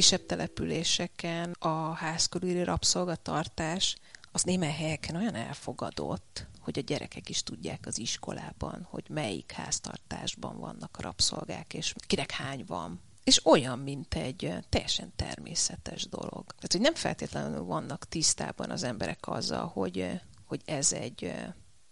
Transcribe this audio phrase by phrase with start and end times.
[0.00, 3.96] kisebb településeken a házkörüli rabszolgatartás
[4.32, 10.58] az némely helyeken olyan elfogadott, hogy a gyerekek is tudják az iskolában, hogy melyik háztartásban
[10.58, 13.00] vannak a rabszolgák, és kinek hány van.
[13.24, 16.44] És olyan, mint egy teljesen természetes dolog.
[16.46, 21.34] Tehát, hogy nem feltétlenül vannak tisztában az emberek azzal, hogy, hogy ez egy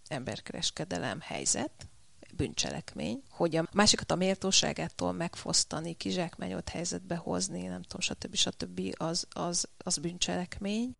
[0.07, 1.89] emberkereskedelem helyzet,
[2.39, 8.35] bűncselekmény, hogy a másikat a méltóságától megfosztani, kizsákmányolt helyzetbe hozni, nem tudom, stb.
[8.35, 8.81] stb.
[8.97, 10.93] az, az, az bűncselekmény.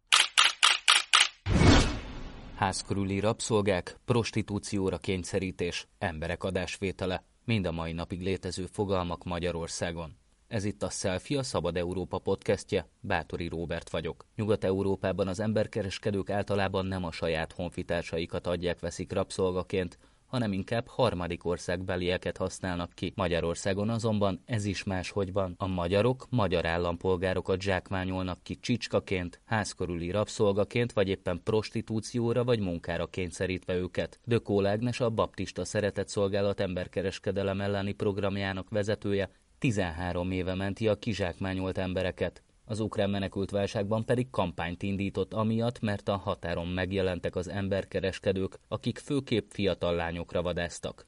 [2.55, 10.17] Ház körüli rabszolgák, prostitúcióra kényszerítés, emberek adásvétele, mind a mai napig létező fogalmak Magyarországon.
[10.49, 14.27] Ez itt a Selfie, a Szabad Európa podcastje, Bátori Róbert vagyok.
[14.37, 22.37] Nyugat-Európában az emberkereskedők általában nem a saját honfitársaikat adják veszik rabszolgaként, hanem inkább harmadik országbelieket
[22.37, 23.13] használnak ki.
[23.17, 25.55] Magyarországon azonban ez is máshogy van.
[25.59, 33.75] A magyarok magyar állampolgárokat zsákmányolnak ki csicskaként, házkörüli rabszolgaként, vagy éppen prostitúcióra vagy munkára kényszerítve
[33.75, 34.21] őket.
[34.25, 41.79] Dökó Lágnes a Baptista Szeretett Szolgálat emberkereskedelem elleni programjának vezetője 13 éve menti a kizsákmányolt
[41.79, 42.43] embereket.
[42.71, 48.99] Az ukrán menekült válságban pedig kampányt indított amiatt, mert a határon megjelentek az emberkereskedők, akik
[48.99, 51.07] főképp fiatal lányokra vadáztak.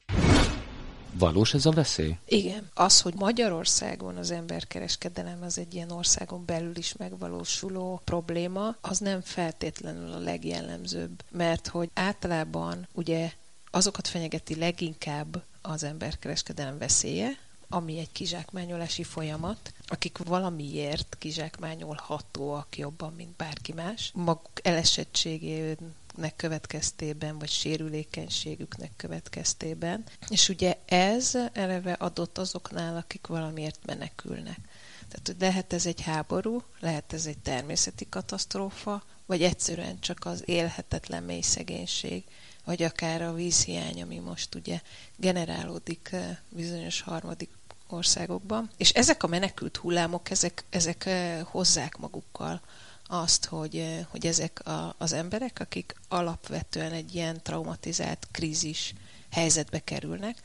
[1.12, 2.16] Valós ez a veszély?
[2.27, 2.69] Igen.
[2.75, 9.20] Az, hogy Magyarországon az emberkereskedelem az egy ilyen országon belül is megvalósuló probléma, az nem
[9.20, 13.33] feltétlenül a legjellemzőbb, mert hogy általában ugye
[13.70, 17.28] azokat fenyegeti leginkább az emberkereskedelem veszélye,
[17.72, 27.50] ami egy kizsákmányolási folyamat, akik valamiért kizsákmányolhatóak jobban, mint bárki más, maguk elesettségének következtében, vagy
[27.50, 30.04] sérülékenységüknek következtében.
[30.28, 34.58] És ugye ez eleve adott azoknál, akik valamiért menekülnek.
[35.08, 41.22] Tehát lehet ez egy háború, lehet ez egy természeti katasztrófa, vagy egyszerűen csak az élhetetlen
[41.22, 42.25] mély szegénység,
[42.64, 44.81] vagy akár a vízhiány, ami most ugye
[45.16, 47.50] generálódik eh, bizonyos harmadik
[47.92, 48.70] országokban.
[48.76, 52.60] És ezek a menekült hullámok, ezek, ezek eh, hozzák magukkal
[53.06, 58.94] azt, hogy, eh, hogy ezek a, az emberek, akik alapvetően egy ilyen traumatizált krízis
[59.30, 60.36] helyzetbe kerülnek,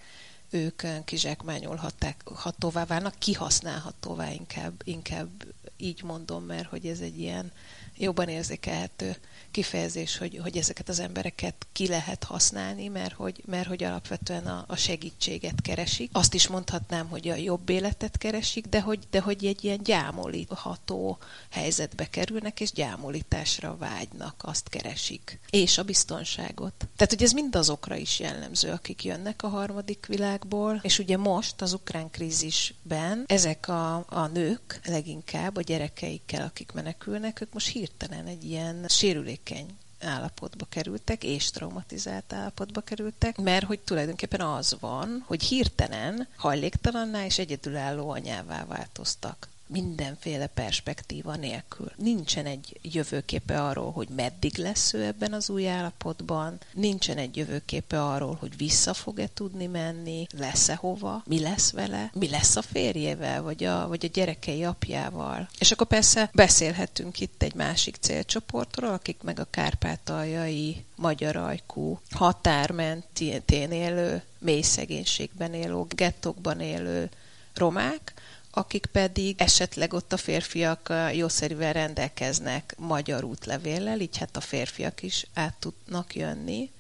[0.49, 5.29] ők eh, kizsákmányolhatóvá válnak, kihasználhatóvá inkább, inkább
[5.77, 7.51] így mondom, mert hogy ez egy ilyen
[7.97, 9.15] jobban érzékelhető
[9.55, 14.65] kifejezés, hogy, hogy ezeket az embereket ki lehet használni, mert hogy, mert hogy alapvetően a,
[14.67, 16.09] a segítséget keresik.
[16.13, 21.17] Azt is mondhatnám, hogy a jobb életet keresik, de hogy, de hogy egy ilyen gyámolítható
[21.49, 25.39] helyzetbe kerülnek, és gyámolításra vágynak, azt keresik.
[25.49, 26.73] És a biztonságot.
[26.77, 31.61] Tehát, hogy ez mind azokra is jellemző, akik jönnek a harmadik világból, és ugye most
[31.61, 38.25] az ukrán krízisben ezek a, a nők leginkább a gyerekeikkel, akik menekülnek, ők most hirtelen
[38.25, 39.13] egy ilyen sérülék
[39.45, 47.25] sérülékeny állapotba kerültek, és traumatizált állapotba kerültek, mert hogy tulajdonképpen az van, hogy hirtelen hajléktalanná
[47.25, 51.91] és egyedülálló anyává változtak mindenféle perspektíva nélkül.
[51.95, 58.03] Nincsen egy jövőképe arról, hogy meddig lesz ő ebben az új állapotban, nincsen egy jövőképe
[58.03, 63.41] arról, hogy vissza fog-e tudni menni, lesz-e hova, mi lesz vele, mi lesz a férjével,
[63.41, 65.49] vagy a, vagy a gyerekei apjával.
[65.59, 73.71] És akkor persze beszélhetünk itt egy másik célcsoportról, akik meg a kárpátaljai magyar ajkú, határmentén
[73.71, 77.09] élő, mély szegénységben élő, gettókban élő
[77.53, 78.13] romák,
[78.57, 85.25] akik pedig esetleg ott a férfiak jószerűen rendelkeznek magyar útlevéllel, így hát a férfiak is
[85.33, 86.71] át tudnak jönni,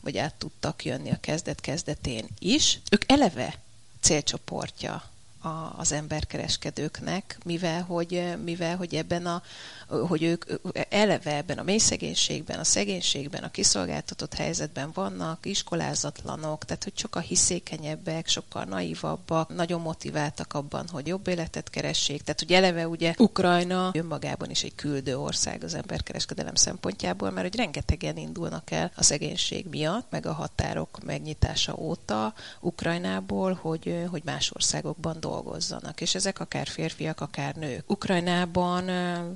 [0.00, 2.78] vagy át tudtak jönni a kezdet-kezdetén is.
[2.90, 3.54] Ők eleve
[4.00, 5.02] célcsoportja
[5.40, 9.42] a, az emberkereskedőknek, mivel hogy, mivel hogy ebben a,
[9.88, 10.44] hogy ők
[10.88, 17.22] eleve ebben a mély szegénységben, a szegénységben, a kiszolgáltatott helyzetben vannak, iskolázatlanok, tehát hogy sokkal
[17.22, 22.22] hiszékenyebbek, sokkal naivabbak, nagyon motiváltak abban, hogy jobb életet keressék.
[22.22, 27.56] Tehát, hogy eleve ugye Ukrajna önmagában is egy küldő ország az emberkereskedelem szempontjából, mert hogy
[27.56, 34.52] rengetegen indulnak el a szegénység miatt, meg a határok megnyitása óta Ukrajnából, hogy, hogy más
[34.54, 36.00] országokban dolgozzanak.
[36.00, 37.90] És ezek akár férfiak, akár nők.
[37.90, 38.88] Ukrajnában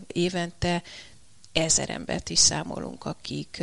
[0.06, 0.82] éve évente
[1.52, 3.62] ezer embert is számolunk, akik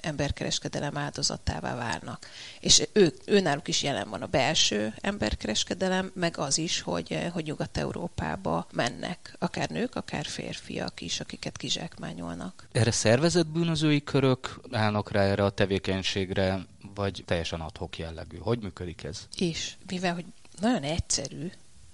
[0.00, 2.26] emberkereskedelem áldozatává válnak.
[2.60, 8.66] És ő, őnáluk is jelen van a belső emberkereskedelem, meg az is, hogy, hogy Nyugat-Európába
[8.72, 12.68] mennek, akár nők, akár férfiak is, akiket kizsákmányolnak.
[12.72, 18.36] Erre szervezett bűnözői körök állnak rá erre a tevékenységre, vagy teljesen adhok jellegű?
[18.36, 19.26] Hogy működik ez?
[19.36, 20.24] És mivel, hogy
[20.60, 21.50] nagyon egyszerű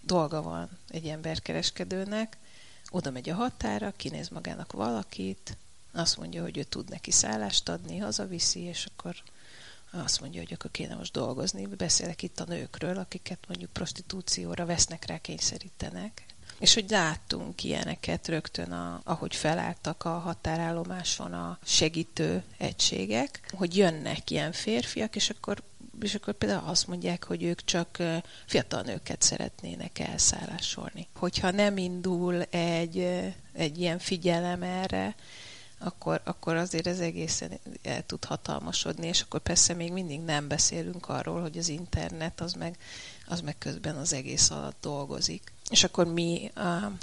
[0.06, 2.36] dolga van egy emberkereskedőnek,
[2.90, 5.56] oda megy a határa, kinéz magának valakit,
[5.92, 9.14] azt mondja, hogy ő tud neki szállást adni, hazaviszi, és akkor
[9.90, 11.66] azt mondja, hogy akkor kéne most dolgozni.
[11.66, 16.24] Beszélek itt a nőkről, akiket mondjuk prostitúcióra vesznek rá, kényszerítenek.
[16.58, 24.30] És hogy láttunk ilyeneket rögtön, a, ahogy felálltak a határállomáson a segítő egységek, hogy jönnek
[24.30, 25.62] ilyen férfiak, és akkor
[26.00, 28.02] és akkor például azt mondják, hogy ők csak
[28.46, 31.08] fiatal nőket szeretnének elszállásolni.
[31.14, 32.98] Hogyha nem indul egy,
[33.52, 35.14] egy ilyen figyelem erre,
[35.78, 41.08] akkor, akkor azért ez egészen el tud hatalmasodni, és akkor persze még mindig nem beszélünk
[41.08, 42.76] arról, hogy az internet az meg,
[43.26, 45.52] az meg közben az egész alatt dolgozik.
[45.70, 46.50] És akkor mi,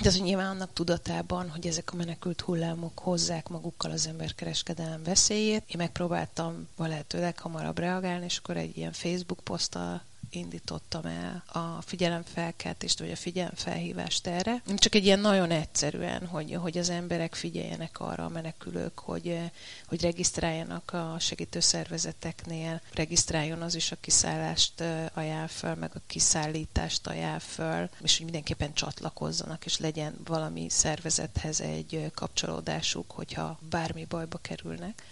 [0.02, 5.64] de az nyilván annak tudatában, hogy ezek a menekült hullámok hozzák magukkal az emberkereskedelem veszélyét,
[5.68, 10.02] én megpróbáltam a lehető leghamarabb reagálni, és akkor egy ilyen Facebook poszttal
[10.36, 14.62] indítottam el a figyelemfelkeltést, vagy a figyelemfelhívást erre.
[14.76, 19.40] Csak egy ilyen nagyon egyszerűen, hogy, hogy az emberek figyeljenek arra a menekülők, hogy,
[19.88, 24.84] hogy regisztráljanak a segítőszervezeteknél, regisztráljon az is, a kiszállást
[25.14, 31.62] ajánl föl, meg a kiszállítást ajánl föl, és hogy mindenképpen csatlakozzanak, és legyen valami szervezethez
[31.62, 35.04] egy kapcsolódásuk, hogyha bármi bajba kerülnek.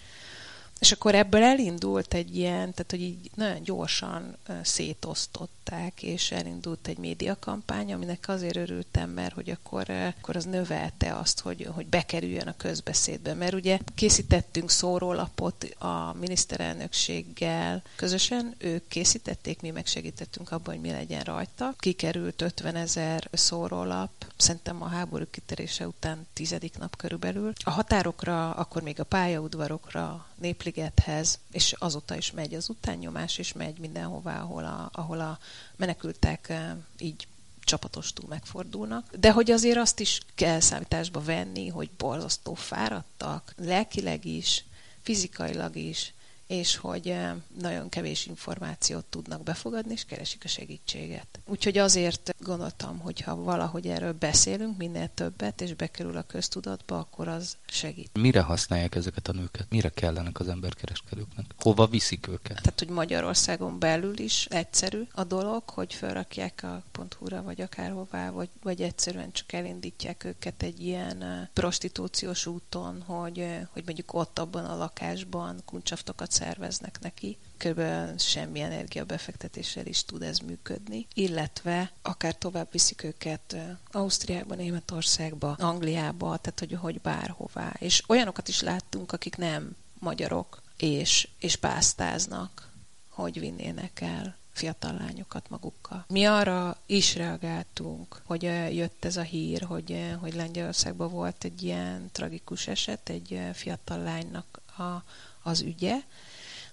[0.82, 6.98] És akkor ebből elindult egy ilyen, tehát hogy így nagyon gyorsan szétosztották, és elindult egy
[6.98, 12.56] médiakampány, aminek azért örültem, mert hogy akkor, akkor az növelte azt, hogy, hogy bekerüljön a
[12.56, 13.34] közbeszédbe.
[13.34, 21.22] Mert ugye készítettünk szórólapot a miniszterelnökséggel közösen, ők készítették, mi megsegítettünk abban, hogy mi legyen
[21.22, 21.74] rajta.
[21.78, 24.10] Kikerült 50 ezer szórólap,
[24.42, 27.52] szerintem a háború kitörése után tizedik nap körülbelül.
[27.64, 33.78] A határokra, akkor még a pályaudvarokra, Népligethez, és azóta is megy az utánnyomás, és megy
[33.78, 35.38] mindenhová, ahol a, ahol a
[35.76, 37.26] menekültek eh, így
[37.64, 39.16] csapatostul megfordulnak.
[39.16, 44.64] De hogy azért azt is kell számításba venni, hogy borzasztó fáradtak, lelkileg is,
[45.02, 46.14] fizikailag is,
[46.52, 51.40] és hogy eh, nagyon kevés információt tudnak befogadni, és keresik a segítséget.
[51.46, 57.28] Úgyhogy azért gondoltam, hogy ha valahogy erről beszélünk minél többet, és bekerül a köztudatba, akkor
[57.28, 58.10] az segít.
[58.18, 59.66] Mire használják ezeket a nőket?
[59.70, 61.46] Mire kellenek az emberkereskedőknek?
[61.58, 62.56] Hova viszik őket?
[62.62, 66.82] Tehát, hogy Magyarországon belül is egyszerű a dolog, hogy felrakják a
[67.18, 73.38] .hu-ra, vagy akárhová, vagy, vagy egyszerűen csak elindítják őket egy ilyen eh, prostitúciós úton, hogy,
[73.38, 77.80] eh, hogy mondjuk ott abban a lakásban kuncsaftokat szerveznek neki, kb.
[78.18, 83.56] semmi energiabefektetéssel is tud ez működni, illetve akár tovább viszik őket
[83.90, 87.72] Ausztriába, Németországba, Angliába, tehát hogy, hogy bárhová.
[87.78, 92.70] És olyanokat is láttunk, akik nem magyarok, és, és pásztáznak,
[93.08, 96.04] hogy vinnének el fiatal lányokat magukkal.
[96.08, 98.42] Mi arra is reagáltunk, hogy
[98.74, 104.60] jött ez a hír, hogy, hogy Lengyelországban volt egy ilyen tragikus eset, egy fiatal lánynak
[104.78, 105.04] a,
[105.42, 105.94] az ügye,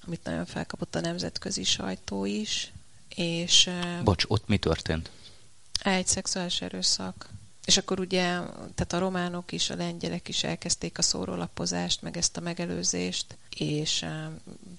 [0.06, 2.72] amit nagyon felkapott a nemzetközi sajtó is.
[3.16, 3.70] És,
[4.04, 5.12] Bocs, ott mi történt?
[5.84, 7.30] Egy szexuális erőszak.
[7.66, 8.24] És akkor ugye,
[8.76, 14.00] tehát a románok is, a lengyelek is elkezdték a szórólapozást, meg ezt a megelőzést, és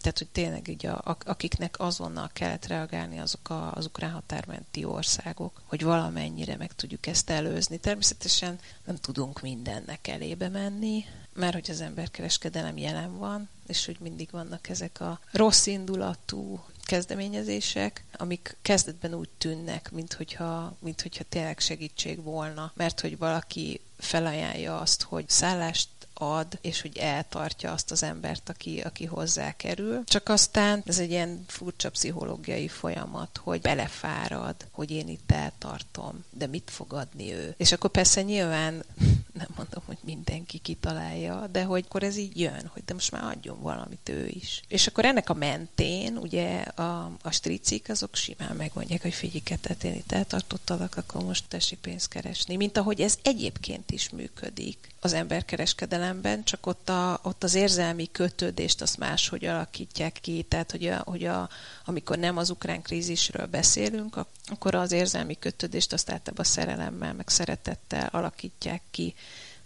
[0.01, 5.63] tehát, hogy tényleg így a, akiknek azonnal kellett reagálni, azok a, az ukrán határmenti országok,
[5.65, 7.79] hogy valamennyire meg tudjuk ezt előzni.
[7.79, 11.05] Természetesen nem tudunk mindennek elébe menni,
[11.41, 18.05] mert hogy az emberkereskedelem jelen van, és hogy mindig vannak ezek a rossz indulatú kezdeményezések,
[18.13, 24.79] amik kezdetben úgy tűnnek, mint hogyha, mint hogyha tényleg segítség volna, mert hogy valaki felajánlja
[24.79, 25.89] azt, hogy szállást
[26.21, 30.05] ad, és hogy eltartja azt az embert, aki, aki hozzá kerül.
[30.05, 36.47] Csak aztán ez egy ilyen furcsa pszichológiai folyamat, hogy belefárad, hogy én itt eltartom, de
[36.47, 37.55] mit fog adni ő?
[37.57, 38.75] És akkor persze nyilván
[39.41, 43.25] nem mondom, hogy mindenki kitalálja, de hogy akkor ez így jön, hogy de most már
[43.25, 44.63] adjon valamit ő is.
[44.69, 49.85] És akkor ennek a mentén, ugye a, a stricik azok simán megmondják, hogy figyelj, tehát
[49.85, 52.57] én itt eltartottalak, akkor most tessék pénzt keresni.
[52.57, 55.13] Mint ahogy ez egyébként is működik az
[56.11, 61.03] emberkereskedelemben, csak ott, a, ott az érzelmi kötődést azt máshogy alakítják ki, tehát hogy, a,
[61.05, 61.49] hogy a,
[61.85, 68.09] amikor nem az ukrán krízisről beszélünk, akkor az érzelmi kötődést azt általában szerelemmel, meg szeretettel
[68.13, 69.15] alakítják ki.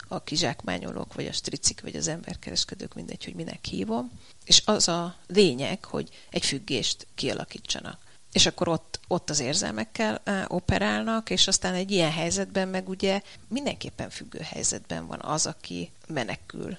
[0.09, 4.11] A kizsákmányolók, vagy a stricik, vagy az emberkereskedők, mindegy, hogy minek hívom.
[4.45, 7.99] És az a lényeg, hogy egy függést kialakítsanak
[8.35, 14.11] és akkor ott, ott az érzelmekkel operálnak, és aztán egy ilyen helyzetben meg ugye mindenképpen
[14.11, 16.77] függő helyzetben van az, aki menekül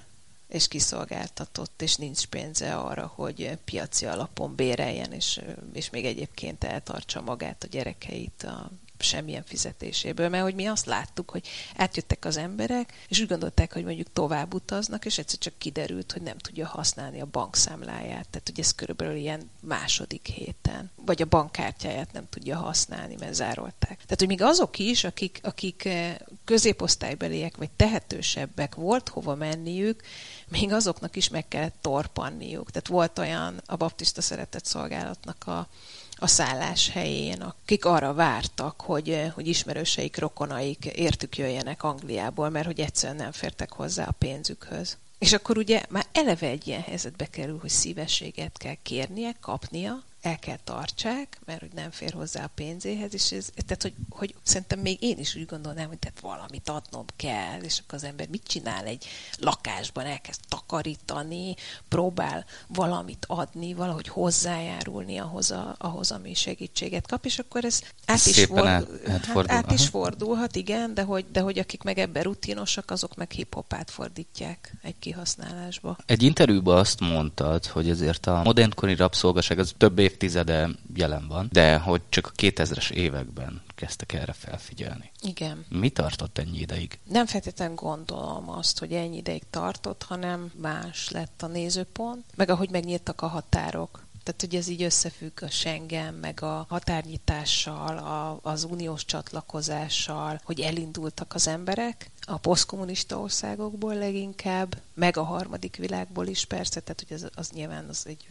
[0.48, 5.40] és kiszolgáltatott, és nincs pénze arra, hogy piaci alapon béreljen, és,
[5.72, 8.70] és még egyébként eltartsa magát, a gyerekeit, a
[9.02, 13.84] semmilyen fizetéséből, mert hogy mi azt láttuk, hogy átjöttek az emberek, és úgy gondolták, hogy
[13.84, 18.28] mondjuk tovább utaznak, és egyszer csak kiderült, hogy nem tudja használni a bankszámláját.
[18.28, 20.90] Tehát, hogy ez körülbelül ilyen második héten.
[20.94, 23.96] Vagy a bankkártyáját nem tudja használni, mert zárolták.
[23.96, 30.02] Tehát, hogy még azok is, akik, akik eh, középosztálybeliek, vagy tehetősebbek, volt hova menniük,
[30.48, 32.70] még azoknak is meg kellett torpanniuk.
[32.70, 35.68] Tehát volt olyan a baptista szeretett szolgálatnak a
[36.18, 42.66] a szállás helyén, akik arra vártak, hogy, eh, hogy ismerőseik, rokonaik értük jöjjenek Angliából, mert
[42.66, 44.96] hogy egyszerűen nem fértek hozzá a pénzükhöz.
[45.18, 50.38] És akkor ugye már eleve egy ilyen helyzetbe kerül, hogy szívességet kell kérnie, kapnia, el
[50.38, 54.78] kell tartsák, mert hogy nem fér hozzá a pénzéhez, és ez, tehát, hogy, hogy szerintem
[54.78, 58.42] még én is úgy gondolnám, hogy tehát valamit adnom kell, és akkor az ember mit
[58.46, 59.04] csinál egy
[59.38, 61.54] lakásban, elkezd takarítani,
[61.88, 68.26] próbál valamit adni, valahogy hozzájárulni ahhoz, a, ahhoz ami segítséget kap, és akkor ez át
[68.26, 72.22] is, fordul, át, hát, át is fordulhat, igen, de hogy, de hogy akik meg ebben
[72.22, 75.96] rutinosak, azok meg hip-hopát fordítják egy kihasználásba.
[76.06, 81.48] Egy interjúban azt mondtad, hogy ezért a modernkori rabszolgaság az több év évtizede jelen van,
[81.52, 85.10] de hogy csak a 2000-es években kezdtek erre felfigyelni.
[85.20, 85.64] Igen.
[85.68, 86.98] Mi tartott ennyi ideig?
[87.04, 92.70] Nem feltétlenül gondolom azt, hogy ennyi ideig tartott, hanem más lett a nézőpont, meg ahogy
[92.70, 94.04] megnyíltak a határok.
[94.22, 100.60] Tehát, hogy ez így összefügg a Schengen, meg a határnyitással, a, az uniós csatlakozással, hogy
[100.60, 107.16] elindultak az emberek, a posztkommunista országokból leginkább, meg a harmadik világból is persze, tehát hogy
[107.16, 108.26] ez, az nyilván az egy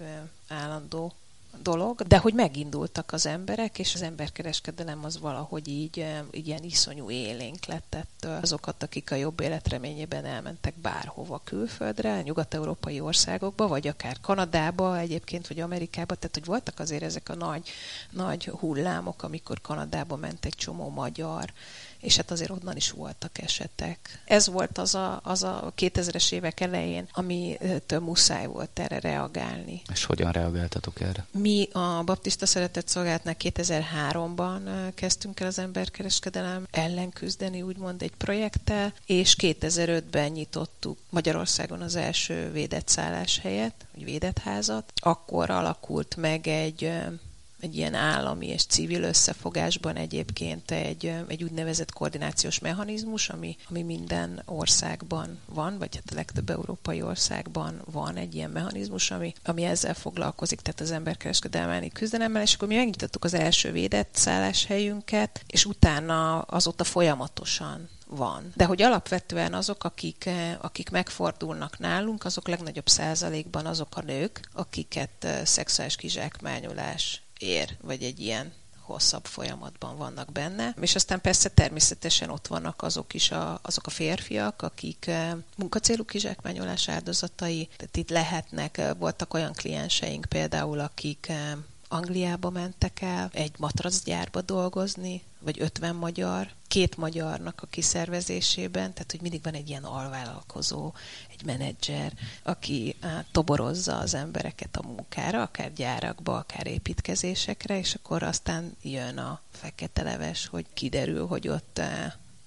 [0.47, 1.13] állandó
[1.61, 6.63] dolog, de hogy megindultak az emberek, és az emberkereskedelem az valahogy így, eh, így ilyen
[6.63, 8.39] iszonyú élénk lett ettől.
[8.41, 15.59] Azokat, akik a jobb életreményében elmentek bárhova külföldre, nyugat-európai országokba, vagy akár Kanadába egyébként, vagy
[15.59, 17.69] Amerikába, tehát hogy voltak azért ezek a nagy,
[18.11, 21.53] nagy hullámok, amikor Kanadába ment egy csomó magyar,
[22.05, 24.21] és hát azért onnan is voltak esetek.
[24.25, 29.81] Ez volt az a, az a 2000-es évek elején, amitől muszáj volt erre reagálni.
[29.91, 31.25] És hogyan reagáltatok erre?
[31.45, 38.93] Mi a Baptista Szeretett Szolgálatnál 2003-ban kezdtünk el az emberkereskedelem ellen küzdeni, úgymond egy projekttel,
[39.05, 44.91] és 2005-ben nyitottuk Magyarországon az első védett szálláshelyet, vagy védett házat.
[44.95, 46.91] Akkor alakult meg egy
[47.65, 54.41] egy ilyen állami és civil összefogásban egyébként egy, egy úgynevezett koordinációs mechanizmus, ami, ami minden
[54.45, 59.93] országban van, vagy hát a legtöbb európai országban van egy ilyen mechanizmus, ami, ami ezzel
[59.93, 66.39] foglalkozik, tehát az emberkereskedelmeni küzdelemmel, és akkor mi megnyitottuk az első védett szálláshelyünket, és utána
[66.39, 68.51] azóta folyamatosan van.
[68.55, 70.29] De hogy alapvetően azok, akik,
[70.61, 78.19] akik megfordulnak nálunk, azok legnagyobb százalékban azok a nők, akiket szexuális kizsákmányolás ér, vagy egy
[78.19, 78.53] ilyen
[78.85, 80.75] hosszabb folyamatban vannak benne.
[80.81, 86.05] És aztán persze természetesen ott vannak azok is a, azok a férfiak, akik eh, munkacélú
[86.05, 91.51] kizsákmányolás áldozatai, tehát itt lehetnek, eh, voltak olyan klienseink például, akik eh,
[91.87, 99.21] Angliába mentek el egy matracgyárba dolgozni, vagy 50 magyar, két magyarnak a kiszervezésében, tehát hogy
[99.21, 100.93] mindig van egy ilyen alvállalkozó,
[101.31, 102.95] egy menedzser, aki
[103.31, 110.03] toborozza az embereket a munkára, akár gyárakba, akár építkezésekre, és akkor aztán jön a fekete
[110.03, 111.81] leves, hogy kiderül, hogy ott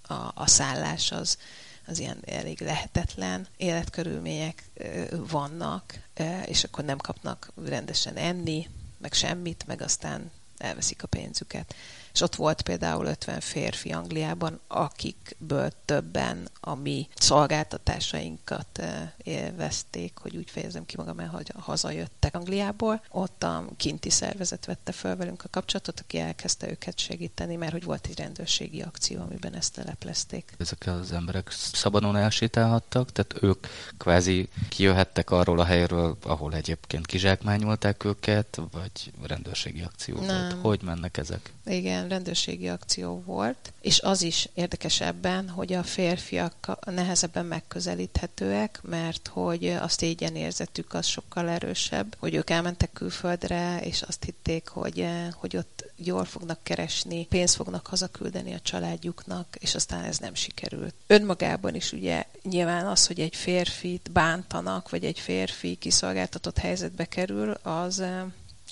[0.02, 1.38] a, a szállás az,
[1.86, 4.70] az ilyen elég lehetetlen életkörülmények
[5.10, 6.00] vannak,
[6.46, 11.74] és akkor nem kapnak rendesen enni, meg semmit, meg aztán elveszik a pénzüket
[12.18, 20.36] és ott volt például 50 férfi Angliában, akikből többen a mi szolgáltatásainkat eh, élvezték, hogy
[20.36, 23.02] úgy fejezem ki magam hogy hazajöttek Angliából.
[23.10, 27.84] Ott a kinti szervezet vette fel velünk a kapcsolatot, aki elkezdte őket segíteni, mert hogy
[27.84, 30.52] volt egy rendőrségi akció, amiben ezt teleplezték.
[30.58, 38.04] Ezek az emberek szabadon elsétálhattak, tehát ők kvázi kijöhettek arról a helyről, ahol egyébként kizsákmányolták
[38.04, 40.26] őket, vagy rendőrségi akció Nem.
[40.26, 40.52] volt.
[40.52, 41.52] Hogy mennek ezek?
[41.68, 49.28] Igen, rendőrségi akció volt, és az is érdekes ebben, hogy a férfiak nehezebben megközelíthetőek, mert
[49.32, 49.88] hogy a
[50.34, 56.24] érzetük az sokkal erősebb, hogy ők elmentek külföldre, és azt hitték, hogy, hogy ott jól
[56.24, 60.94] fognak keresni, pénzt fognak hazaküldeni a családjuknak, és aztán ez nem sikerült.
[61.06, 67.50] Önmagában is ugye nyilván az, hogy egy férfit bántanak, vagy egy férfi kiszolgáltatott helyzetbe kerül,
[67.50, 68.02] az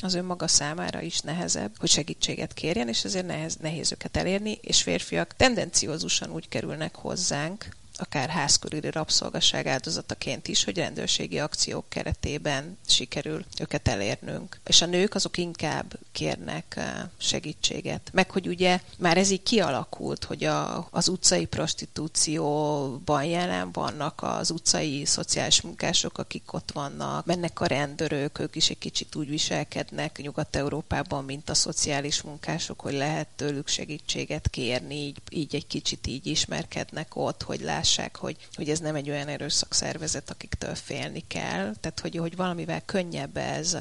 [0.03, 4.83] az önmaga számára is nehezebb, hogy segítséget kérjen, és ezért nehez, nehéz őket elérni, és
[4.83, 13.45] férfiak tendenciózusan úgy kerülnek hozzánk, akár házkörüli rabszolgasság áldozataként is, hogy rendőrségi akciók keretében sikerül
[13.61, 14.61] őket elérnünk.
[14.67, 16.81] És a nők azok inkább kérnek
[17.17, 18.11] segítséget.
[18.13, 24.51] Meg hogy ugye már ez így kialakult, hogy a, az utcai prostitúcióban jelen vannak az
[24.51, 30.19] utcai szociális munkások, akik ott vannak, mennek a rendőrök, ők is egy kicsit úgy viselkednek
[30.23, 36.27] Nyugat-Európában, mint a szociális munkások, hogy lehet tőlük segítséget kérni, így, így egy kicsit így
[36.27, 37.85] ismerkednek ott, hogy lássák,
[38.17, 43.37] hogy, hogy ez nem egy olyan erőszakszervezet, akiktől félni kell, tehát hogy, hogy valamivel könnyebb
[43.37, 43.77] ez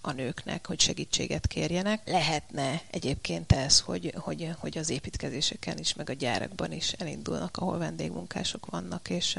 [0.00, 2.08] a nőknek, hogy segítséget kérjenek.
[2.08, 7.78] Lehetne egyébként ez, hogy, hogy, hogy az építkezéseken is, meg a gyárakban is elindulnak, ahol
[7.78, 9.32] vendégmunkások vannak, és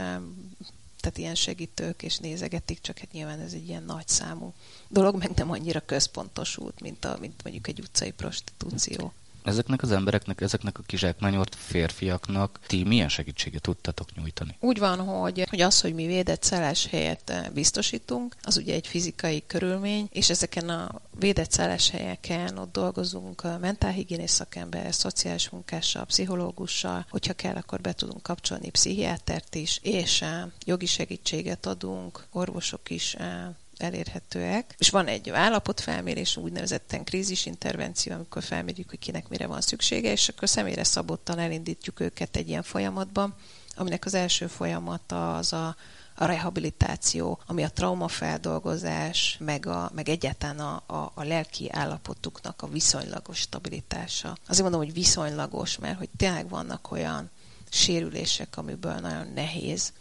[1.00, 4.54] tehát ilyen segítők és nézegetik, csak hát nyilván ez egy ilyen nagy számú
[4.88, 9.14] dolog, meg nem annyira központosult, mint, a, mint mondjuk egy utcai prostitúció.
[9.48, 14.56] Ezeknek az embereknek, ezeknek a kizsákmányolt férfiaknak ti milyen segítséget tudtatok nyújtani?
[14.60, 18.88] Úgy van, hogy, hogy az, hogy mi védett szállás helyet eh, biztosítunk, az ugye egy
[18.88, 26.06] fizikai körülmény, és ezeken a védett szállás helyeken ott dolgozunk a mentálhigiénész szakember, szociális munkással,
[26.06, 32.90] pszichológussal, hogyha kell, akkor be tudunk kapcsolni pszichiátert is, és eh, jogi segítséget adunk, orvosok
[32.90, 33.48] is eh,
[33.78, 34.76] elérhetőek.
[34.78, 40.50] És van egy állapotfelmérés, úgynevezetten krízisintervenció, amikor felmérjük, hogy kinek mire van szüksége, és akkor
[40.50, 43.36] személyre szabottan elindítjuk őket egy ilyen folyamatban,
[43.76, 45.76] aminek az első folyamata az a
[46.20, 52.68] a rehabilitáció, ami a traumafeldolgozás, meg, a, meg egyáltalán a, a, a lelki állapotuknak a
[52.68, 54.38] viszonylagos stabilitása.
[54.48, 57.30] Azért mondom, hogy viszonylagos, mert hogy tényleg vannak olyan
[57.70, 59.94] sérülések, amiből nagyon nehéz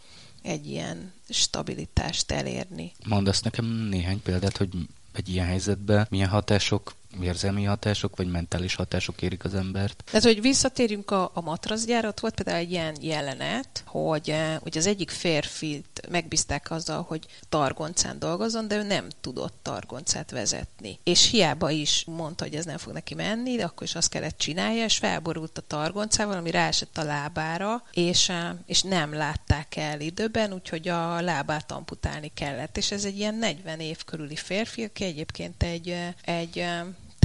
[0.47, 2.93] egy ilyen stabilitást elérni.
[3.05, 4.69] Mondasz nekem néhány példát, hogy
[5.13, 10.03] egy ilyen helyzetben milyen hatások érzelmi hatások, vagy mentális hatások érik az embert.
[10.05, 14.79] Tehát, hogy visszatérjünk a, a matraszgyára, ott volt például egy ilyen jelenet, hogy, eh, hogy
[14.79, 20.99] az egyik férfit megbízták azzal, hogy targoncán dolgozon, de ő nem tudott targoncát vezetni.
[21.05, 24.39] És hiába is mondta, hogy ez nem fog neki menni, de akkor is azt kellett
[24.39, 30.01] csinálja, és felborult a targoncával, ami ráesett a lábára, és, eh, és nem látták el
[30.01, 32.77] időben, úgyhogy a lábát amputálni kellett.
[32.77, 36.65] És ez egy ilyen 40 év körüli férfi, aki egyébként egy, eh, egy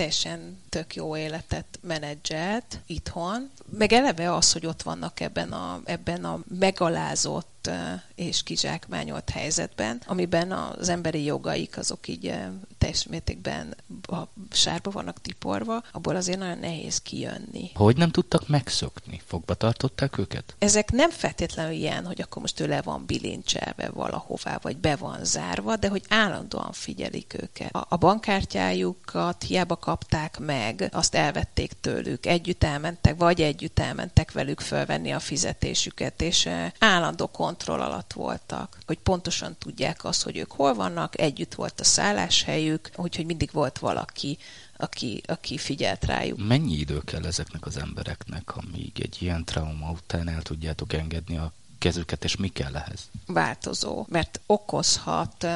[0.01, 6.25] teljesen tök jó életet menedzselt itthon, meg eleve az, hogy ott vannak ebben a, ebben
[6.25, 7.69] a megalázott
[8.15, 12.33] és kizsákmányolt helyzetben, amiben az emberi jogaik azok így
[12.81, 17.71] teljes mértékben a sárba vannak tiporva, abból azért nagyon nehéz kijönni.
[17.73, 19.21] Hogy nem tudtak megszokni?
[19.25, 20.55] Fogba tartották őket?
[20.59, 25.25] Ezek nem feltétlenül ilyen, hogy akkor most ő le van bilincselve valahová, vagy be van
[25.25, 27.75] zárva, de hogy állandóan figyelik őket.
[27.75, 34.59] A, a bankkártyájukat hiába kapták meg, azt elvették tőlük, együtt elmentek, vagy együtt elmentek velük
[34.59, 40.73] fölvenni a fizetésüket, és állandó kontroll alatt voltak, hogy pontosan tudják azt, hogy ők hol
[40.73, 44.37] vannak, együtt volt a szálláshelyük, úgyhogy mindig volt valaki,
[44.77, 46.47] aki, aki figyelt rájuk.
[46.47, 51.53] Mennyi idő kell ezeknek az embereknek, amíg egy ilyen trauma után el tudjátok engedni a
[51.77, 53.09] kezüket, és mi kell ehhez?
[53.25, 55.47] Változó, mert okozhat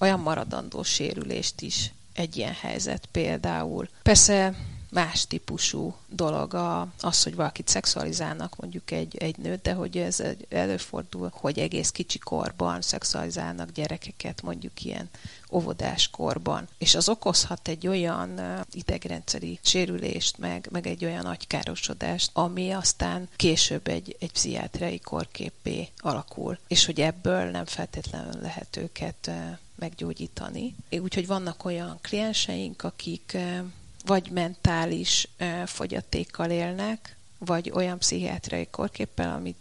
[0.00, 3.88] olyan maradandó sérülést is egy ilyen helyzet például.
[4.02, 4.54] Persze
[4.92, 10.22] más típusú dolog a, az, hogy valakit szexualizálnak mondjuk egy, egy nőt, de hogy ez
[10.48, 15.08] előfordul, hogy egész kicsi korban szexualizálnak gyerekeket mondjuk ilyen
[15.52, 18.40] óvodás korban, és az okozhat egy olyan
[18.72, 26.58] idegrendszeri sérülést, meg, meg egy olyan agykárosodást, ami aztán később egy, egy pszichiátriai korképé alakul,
[26.68, 29.30] és hogy ebből nem feltétlenül lehet őket
[29.74, 30.74] meggyógyítani.
[30.90, 33.36] Úgyhogy vannak olyan klienseink, akik
[34.04, 35.28] vagy mentális
[35.66, 39.56] fogyatékkal élnek, vagy olyan pszichiátriai korképpel, amit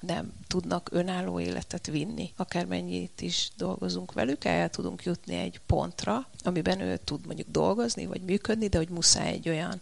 [0.00, 2.32] nem tudnak önálló életet vinni.
[2.36, 8.20] Akármennyit is dolgozunk velük, el tudunk jutni egy pontra, amiben ő tud mondjuk dolgozni, vagy
[8.20, 9.80] működni, de hogy muszáj egy olyan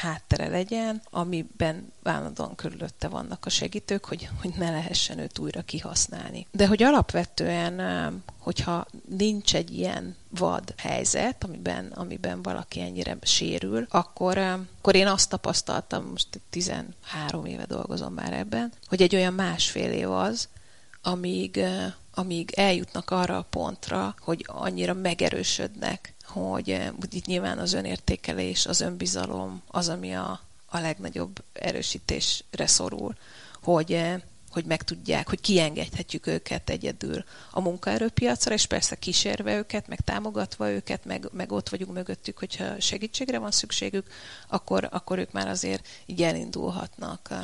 [0.00, 6.46] háttere legyen, amiben állandóan körülötte vannak a segítők, hogy, hogy ne lehessen őt újra kihasználni.
[6.50, 14.38] De hogy alapvetően, hogyha nincs egy ilyen vad helyzet, amiben, amiben valaki ennyire sérül, akkor,
[14.38, 20.10] akkor én azt tapasztaltam, most 13 éve dolgozom már ebben, hogy egy olyan másfél év
[20.10, 20.48] az,
[21.02, 21.64] amíg,
[22.14, 29.62] amíg eljutnak arra a pontra, hogy annyira megerősödnek, hogy itt nyilván az önértékelés, az önbizalom
[29.66, 33.14] az, ami a, a legnagyobb erősítésre szorul,
[33.62, 34.02] hogy
[34.54, 41.04] hogy megtudják, hogy kiengedhetjük őket egyedül a munkaerőpiacra, és persze kísérve őket, meg támogatva őket,
[41.04, 44.06] meg, meg ott vagyunk mögöttük, hogyha segítségre van szükségük,
[44.48, 47.34] akkor, akkor ők már azért így elindulhatnak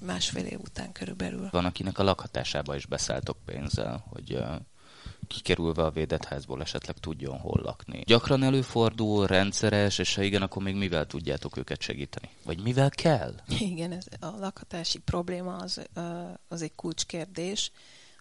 [0.00, 1.48] másfél év után körülbelül.
[1.50, 4.42] Van, akinek a lakhatásába is beszálltok pénzzel, hogy
[5.26, 8.02] kikerülve a védett házból esetleg tudjon hol lakni.
[8.06, 12.28] Gyakran előfordul, rendszeres, és ha igen, akkor még mivel tudjátok őket segíteni?
[12.44, 13.34] Vagy mivel kell?
[13.58, 15.82] Igen, ez a lakhatási probléma az,
[16.48, 17.72] az egy kulcskérdés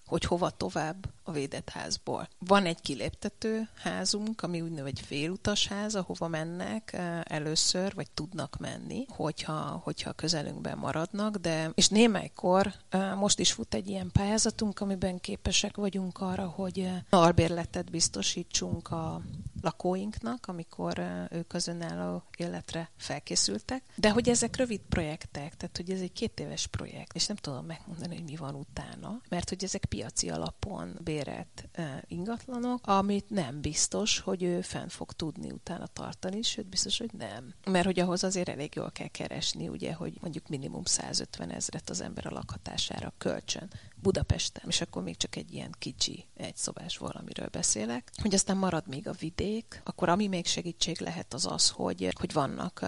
[0.10, 2.28] hogy hova tovább a védett házból.
[2.40, 9.06] Van egy kiléptető házunk, ami úgynevezett félutas ház, ahova mennek eh, először, vagy tudnak menni,
[9.10, 15.20] hogyha, hogyha közelünkben maradnak, de és némelykor eh, most is fut egy ilyen pályázatunk, amiben
[15.20, 19.22] képesek vagyunk arra, hogy eh, albérletet biztosítsunk a
[19.62, 23.84] lakóinknak, amikor ők az önálló életre felkészültek.
[23.96, 27.66] De hogy ezek rövid projektek, tehát hogy ez egy két éves projekt, és nem tudom
[27.66, 31.70] megmondani, hogy mi van utána, mert hogy ezek piaci alapon bérelt
[32.08, 37.54] ingatlanok, amit nem biztos, hogy ő fenn fog tudni utána tartani, sőt biztos, hogy nem.
[37.66, 42.02] Mert hogy ahhoz azért elég jól kell keresni, ugye, hogy mondjuk minimum 150 ezret az
[42.02, 43.70] ember a lakhatására kölcsön
[44.02, 49.08] Budapesten, és akkor még csak egy ilyen kicsi egyszobás valamiről beszélek, hogy aztán marad még
[49.08, 52.86] a vidék, akkor ami még segítség lehet az az, hogy, hogy vannak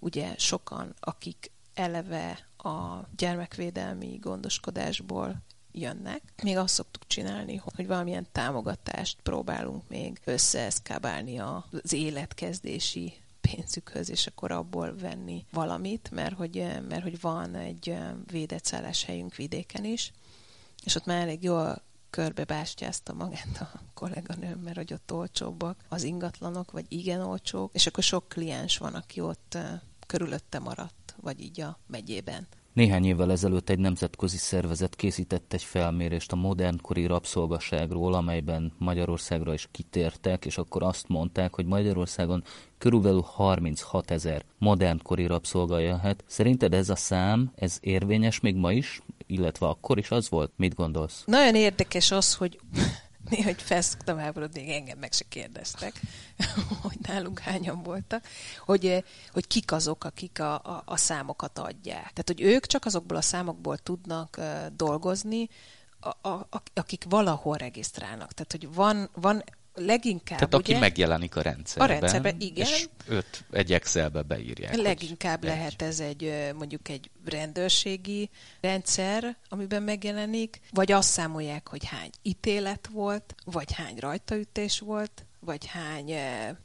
[0.00, 6.22] ugye sokan, akik eleve a gyermekvédelmi gondoskodásból jönnek.
[6.42, 14.52] Még azt szoktuk csinálni, hogy valamilyen támogatást próbálunk még összeeszkábálni az életkezdési pénzükhöz, és akkor
[14.52, 17.96] abból venni valamit, mert hogy, mert hogy van egy
[18.30, 20.12] védett szálláshelyünk vidéken is,
[20.84, 26.02] és ott már elég jól körbe bástyázta magát a kolléganőm, mert hogy ott olcsóbbak az
[26.02, 29.58] ingatlanok, vagy igen olcsók, és akkor sok kliens van, aki ott
[30.06, 32.46] körülötte maradt, vagy így a megyében.
[32.74, 39.68] Néhány évvel ezelőtt egy nemzetközi szervezet készített egy felmérést a modernkori rabszolgaságról, amelyben Magyarországra is
[39.70, 42.44] kitértek, és akkor azt mondták, hogy Magyarországon
[42.78, 46.24] körülbelül 36 ezer modernkori rabszolga élhet.
[46.26, 50.52] Szerinted ez a szám, ez érvényes még ma is, illetve akkor is az volt?
[50.56, 51.22] Mit gondolsz?
[51.26, 52.60] Nagyon érdekes az, hogy
[53.30, 56.00] néha, hogy felszoktam háborodni, engem meg se kérdeztek,
[56.82, 58.24] hogy nálunk hányan voltak,
[58.58, 62.00] hogy, hogy kik azok, akik a, a, a számokat adják.
[62.00, 65.48] Tehát, hogy ők csak azokból a számokból tudnak uh, dolgozni,
[66.00, 68.32] a, a, akik valahol regisztrálnak.
[68.32, 70.38] Tehát, hogy van, van leginkább...
[70.38, 71.96] Tehát aki ugye, megjelenik a rendszerben.
[71.96, 72.66] A rendszerben, igen.
[72.66, 74.76] És őt egy Excelbe beírják.
[74.76, 82.10] Leginkább lehet ez egy mondjuk egy rendőrségi rendszer, amiben megjelenik, vagy azt számolják, hogy hány
[82.22, 86.04] ítélet volt, vagy hány rajtaütés volt, vagy hány,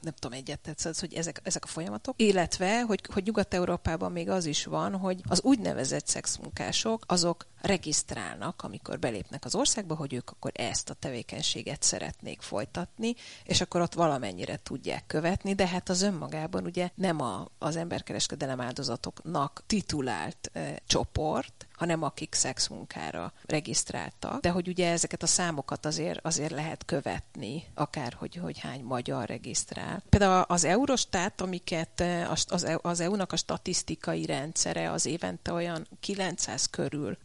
[0.02, 2.22] nem tudom, egyet tetszett, hogy ezek, ezek a folyamatok.
[2.22, 9.00] Illetve, hogy, hogy Nyugat-Európában még az is van, hogy az úgynevezett szexmunkások, azok regisztrálnak, amikor
[9.00, 14.60] belépnek az országba, hogy ők akkor ezt a tevékenységet szeretnék folytatni, és akkor ott valamennyire
[14.64, 21.68] tudják követni, de hát az önmagában ugye nem a, az emberkereskedelem áldozatoknak titulált e, csoport,
[21.80, 24.42] hanem akik szexmunkára regisztráltak.
[24.42, 29.28] De hogy ugye ezeket a számokat azért, azért lehet követni, akár hogy, hogy hány magyar
[29.28, 30.04] regisztrál.
[30.10, 37.18] Például az Eurostat, amiket az, az EU-nak a statisztikai rendszere az évente olyan 900 körül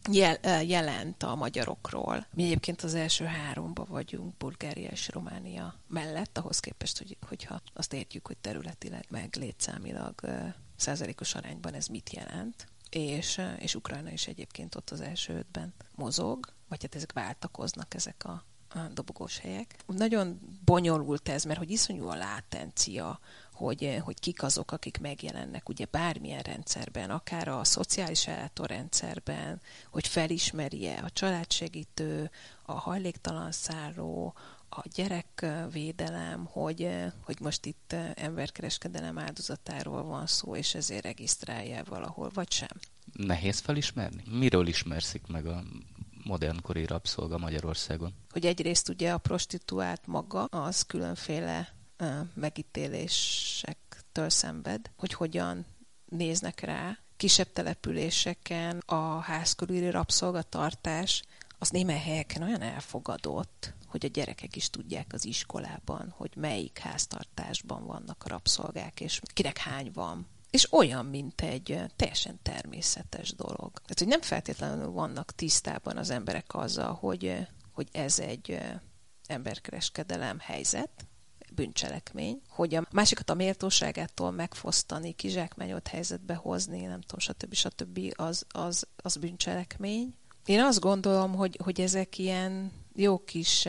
[0.67, 2.25] jelent a magyarokról.
[2.33, 7.93] Mi egyébként az első háromba vagyunk, Bulgária és Románia mellett, ahhoz képest, hogy, hogyha azt
[7.93, 10.21] értjük, hogy területileg meg létszámilag
[10.75, 16.53] százalékos arányban ez mit jelent és, és Ukrajna is egyébként ott az első ötben mozog,
[16.67, 19.75] vagy hát ezek váltakoznak, ezek a, a dobogós helyek.
[19.87, 23.19] Nagyon bonyolult ez, mert hogy iszonyú a látencia,
[23.55, 30.93] hogy, hogy kik azok, akik megjelennek ugye bármilyen rendszerben, akár a szociális ellátórendszerben, hogy felismerje
[30.93, 32.31] a családsegítő,
[32.65, 34.33] a hajléktalan szálló,
[34.69, 36.89] a gyerekvédelem, hogy,
[37.21, 42.69] hogy most itt emberkereskedelem áldozatáról van szó, és ezért regisztrálja valahol, vagy sem.
[43.13, 44.23] Nehéz felismerni?
[44.29, 45.63] Miről ismerszik meg a
[46.23, 48.13] modernkori rabszolga Magyarországon?
[48.29, 51.74] Hogy egyrészt ugye a prostituált maga az különféle
[52.33, 55.65] megítélésektől szenved, hogy hogyan
[56.05, 56.97] néznek rá.
[57.17, 61.23] Kisebb településeken a házkörüli rabszolgatartás
[61.59, 67.85] az némely helyeken olyan elfogadott, hogy a gyerekek is tudják az iskolában, hogy melyik háztartásban
[67.85, 70.27] vannak a rabszolgák, és kinek hány van.
[70.49, 73.71] És olyan, mint egy teljesen természetes dolog.
[73.73, 78.59] Tehát, hogy nem feltétlenül vannak tisztában az emberek azzal, hogy, hogy ez egy
[79.27, 81.07] emberkereskedelem helyzet,
[81.55, 87.53] bűncselekmény, hogy a másikat a méltóságától megfosztani, kizsákmányolt helyzetbe hozni, nem tudom, stb.
[87.53, 87.99] stb.
[88.15, 90.13] az, az, az bűncselekmény.
[90.45, 93.67] Én azt gondolom, hogy, hogy ezek ilyen jó kis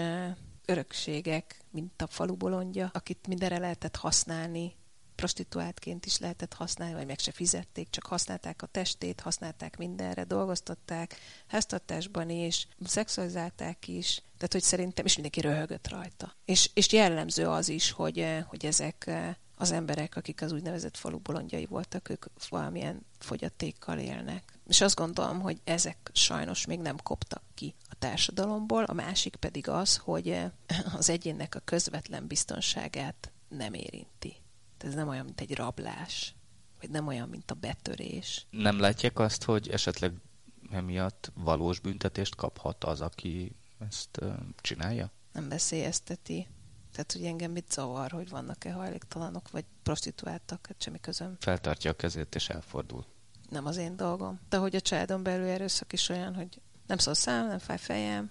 [0.65, 4.75] örökségek, mint a falu bolondja, akit mindenre lehetett használni,
[5.17, 11.17] prostituáltként is lehetett használni, vagy meg se fizették, csak használták a testét, használták mindenre, dolgoztatták,
[11.47, 16.35] háztartásban is, szexualizálták is, tehát hogy szerintem, és mindenki röhögött rajta.
[16.45, 19.11] És, és jellemző az is, hogy, hogy ezek
[19.57, 24.59] az emberek, akik az úgynevezett falu bolondjai voltak, ők valamilyen fogyatékkal élnek.
[24.69, 29.69] És azt gondolom, hogy ezek sajnos még nem koptak ki a társadalomból, a másik pedig
[29.69, 30.39] az, hogy
[30.99, 34.37] az egyénnek a közvetlen biztonságát nem érinti.
[34.79, 36.35] Ez nem olyan, mint egy rablás,
[36.81, 38.47] vagy nem olyan, mint a betörés.
[38.51, 40.13] Nem látják azt, hogy esetleg
[40.71, 44.21] emiatt valós büntetést kaphat az, aki ezt
[44.57, 45.11] csinálja?
[45.33, 46.47] Nem veszélyezteti.
[46.93, 51.37] Tehát, hogy engem mit zavar, hogy vannak-e hajléktalanok, vagy prostituáltak, hát semmi közöm.
[51.41, 53.07] Feltartja a kezét és elfordul.
[53.49, 54.41] Nem az én dolgom.
[54.49, 58.31] De hogy a családon belül erőszak is olyan, hogy nem szól szám, nem fáj fejem,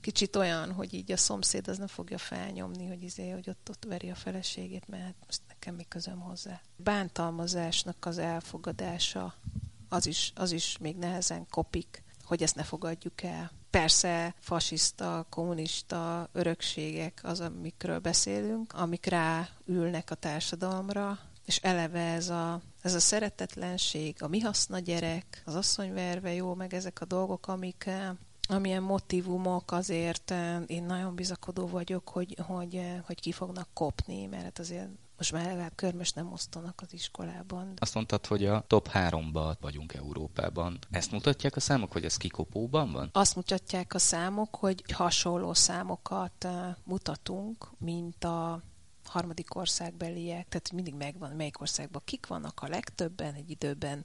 [0.00, 3.84] kicsit olyan, hogy így a szomszéd az nem fogja felnyomni, hogy izé, hogy ott, ott
[3.84, 6.60] veri a feleségét, mert hát most nekem mi közöm hozzá.
[6.76, 9.34] Bántalmazásnak az elfogadása,
[9.88, 13.50] az is, az is még nehezen kopik, hogy ezt ne fogadjuk el.
[13.70, 22.60] Persze fasiszta, kommunista örökségek az, amikről beszélünk, amik ráülnek a társadalomra, és eleve ez a,
[22.80, 27.90] ez a szeretetlenség, a mi haszna gyerek, az asszonyverve jó, meg ezek a dolgok, amik
[28.48, 30.34] amilyen motivumok azért
[30.66, 34.88] én nagyon bizakodó vagyok, hogy, hogy, hogy ki fognak kopni, mert hát azért
[35.18, 37.72] most már legalább körmös nem osztanak az iskolában.
[37.78, 40.78] Azt mondtad, hogy a top háromba vagyunk Európában.
[40.90, 43.10] Ezt mutatják a számok, hogy ez kikopóban van?
[43.12, 46.48] Azt mutatják a számok, hogy hasonló számokat
[46.84, 48.62] mutatunk, mint a
[49.04, 54.04] harmadik országbeliek, tehát mindig megvan, melyik országban kik vannak a legtöbben, egy időben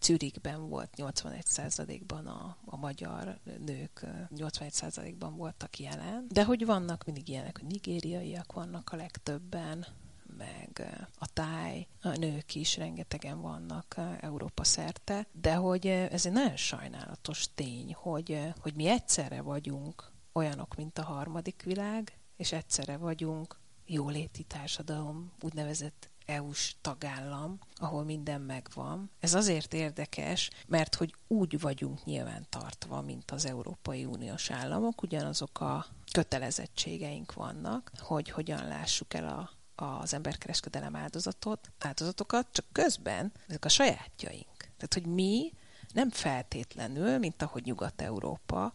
[0.00, 7.58] Zürichben volt 81%-ban a, a magyar nők, 81%-ban voltak jelen, de hogy vannak mindig ilyenek,
[7.58, 9.86] hogy nigériaiak vannak a legtöbben,
[10.36, 16.56] meg a táj, a nők is rengetegen vannak Európa szerte, de hogy ez egy nagyon
[16.56, 23.58] sajnálatos tény, hogy, hogy mi egyszerre vagyunk olyanok, mint a harmadik világ, és egyszerre vagyunk
[23.86, 29.10] jóléti társadalom, úgynevezett EU-s tagállam, ahol minden megvan.
[29.20, 35.60] Ez azért érdekes, mert hogy úgy vagyunk nyilván tartva, mint az Európai Uniós államok, ugyanazok
[35.60, 43.64] a kötelezettségeink vannak, hogy hogyan lássuk el a, az emberkereskedelem áldozatot, áldozatokat, csak közben ezek
[43.64, 44.56] a sajátjaink.
[44.56, 45.52] Tehát, hogy mi
[45.92, 48.72] nem feltétlenül, mint ahogy Nyugat-Európa,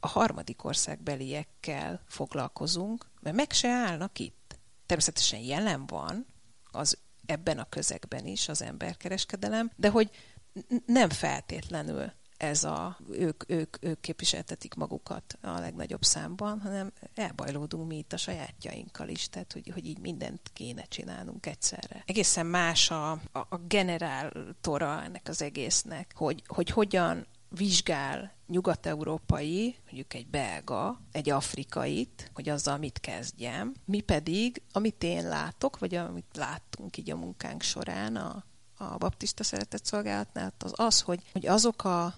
[0.00, 4.58] a harmadik országbeliekkel foglalkozunk, mert meg se állnak itt.
[4.86, 6.26] Természetesen jelen van,
[6.70, 10.10] az ebben a közegben is az emberkereskedelem, de hogy
[10.86, 17.96] nem feltétlenül ez a, ők, ők, ők képviseltetik magukat a legnagyobb számban, hanem elbajlódunk mi
[17.96, 22.02] itt a sajátjainkkal is, tehát hogy, hogy így mindent kéne csinálnunk egyszerre.
[22.06, 30.14] Egészen más a, a, a generáltora ennek az egésznek, hogy, hogy hogyan vizsgál nyugat-európai, mondjuk
[30.14, 33.74] egy belga, egy afrikait, hogy azzal mit kezdjem.
[33.84, 38.44] Mi pedig, amit én látok, vagy amit láttunk így a munkánk során a,
[38.76, 42.14] a baptista szeretett szolgálatnál, az az, hogy, hogy azok a,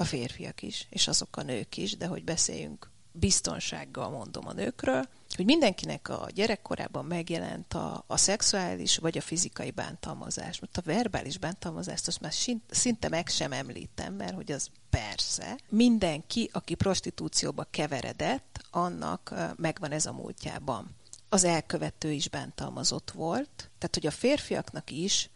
[0.00, 5.08] a férfiak is, és azok a nők is, de hogy beszéljünk biztonsággal mondom a nőkről,
[5.36, 10.60] hogy mindenkinek a gyerekkorában megjelent a, a szexuális vagy a fizikai bántalmazás.
[10.60, 12.32] Mert a verbális bántalmazást azt már
[12.70, 15.58] szinte meg sem említem, mert hogy az persze.
[15.68, 20.96] Mindenki, aki prostitúcióba keveredett, annak megvan ez a múltjában.
[21.28, 25.30] Az elkövető is bántalmazott volt, tehát hogy a férfiaknak is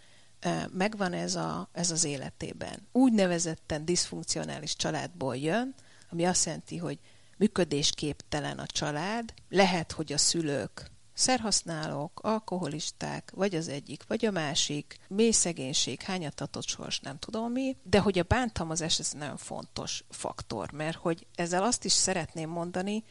[0.72, 2.88] megvan ez, a, ez az életében.
[2.92, 5.74] Úgynevezetten diszfunkcionális családból jön,
[6.10, 6.98] ami azt jelenti, hogy
[7.36, 14.98] működésképtelen a család, lehet, hogy a szülők szerhasználók, alkoholisták, vagy az egyik, vagy a másik,
[15.08, 20.72] mély szegénység, hányatatott sors, nem tudom mi, de hogy a bántalmazás ez nagyon fontos faktor,
[20.72, 23.04] mert hogy ezzel azt is szeretném mondani,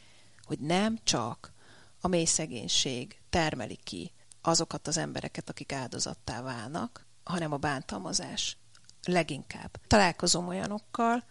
[0.44, 1.54] hogy nem csak
[2.02, 8.58] a mély szegénység termeli ki azokat az embereket, akik áldozattá válnak, hanem a bántalmazás
[9.04, 9.80] leginkább.
[9.88, 11.24] Találkozom olyanokkal,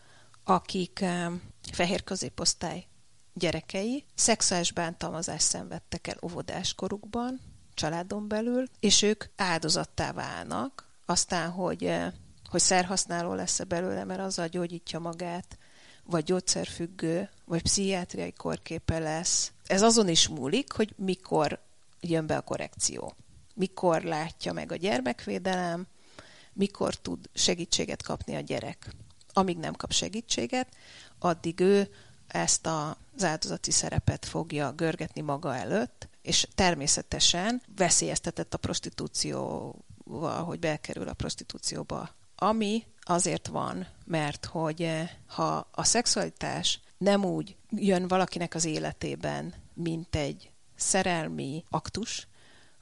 [0.44, 1.04] akik
[1.72, 2.86] fehér középosztály
[3.34, 7.40] gyerekei szexuális bántalmazást szenvedtek el óvodáskorukban,
[7.74, 12.12] családon belül, és ők áldozattá válnak, aztán, hogy, eh,
[12.50, 15.58] hogy szerhasználó lesz-e belőle, mert azzal gyógyítja magát,
[16.04, 19.52] vagy gyógyszerfüggő, vagy pszichiátriai korképe lesz.
[19.66, 21.60] Ez azon is múlik, hogy mikor
[22.00, 23.14] jön be a korrekció.
[23.60, 25.86] Mikor látja meg a gyermekvédelem,
[26.52, 28.94] mikor tud segítséget kapni a gyerek.
[29.32, 30.68] Amíg nem kap segítséget,
[31.18, 31.88] addig ő
[32.26, 41.08] ezt az áldozati szerepet fogja görgetni maga előtt, és természetesen veszélyeztetett a prostitúcióval, hogy bekerül
[41.08, 42.10] a prostitúcióba.
[42.36, 49.54] Ami azért van, mert hogy eh, ha a szexualitás nem úgy jön valakinek az életében,
[49.74, 52.28] mint egy szerelmi aktus,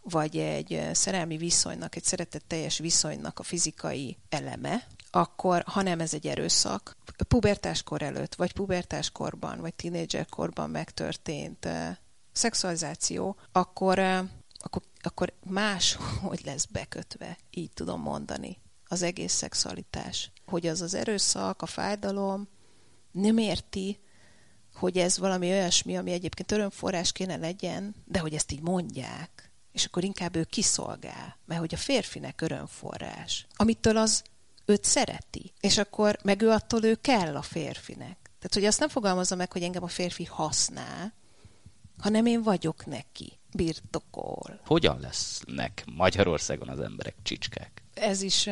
[0.09, 6.27] vagy egy szerelmi viszonynak, egy szeretetteljes viszonynak a fizikai eleme, akkor, ha nem ez egy
[6.27, 6.97] erőszak,
[7.29, 11.89] pubertáskor előtt, vagy pubertáskorban, vagy tínédzserkorban megtörtént uh,
[12.33, 14.19] szexualizáció, akkor, uh,
[14.59, 20.31] akkor, akkor más, hogy lesz bekötve, így tudom mondani, az egész szexualitás.
[20.47, 22.49] Hogy az az erőszak, a fájdalom
[23.11, 24.01] nem érti,
[24.75, 29.48] hogy ez valami olyasmi, ami egyébként örömforrás kéne legyen, de hogy ezt így mondják,
[29.79, 34.23] és akkor inkább ő kiszolgál, mert hogy a férfinek örömforrás, amitől az
[34.65, 38.17] őt szereti, és akkor meg ő attól ő kell a férfinek.
[38.23, 41.13] Tehát, hogy azt nem fogalmazza meg, hogy engem a férfi használ,
[41.99, 44.61] hanem én vagyok neki, birtokol.
[44.67, 47.83] Hogyan lesznek Magyarországon az emberek csicskák?
[47.95, 48.49] Ez is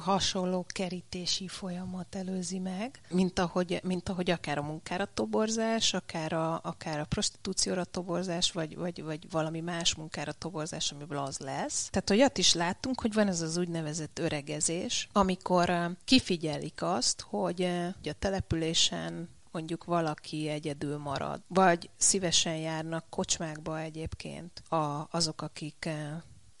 [0.00, 6.60] hasonló kerítési folyamat előzi meg, mint ahogy, mint ahogy akár a munkára toborzás, akár a,
[6.62, 11.88] akár a prostitúcióra toborzás, vagy, vagy, vagy valami más munkára toborzás, amiből az lesz.
[11.90, 17.68] Tehát, ott is láttunk, hogy van ez az úgynevezett öregezés, amikor kifigyelik azt, hogy,
[18.00, 25.88] hogy a településen mondjuk valaki egyedül marad, vagy szívesen járnak kocsmákba egyébként a, azok, akik,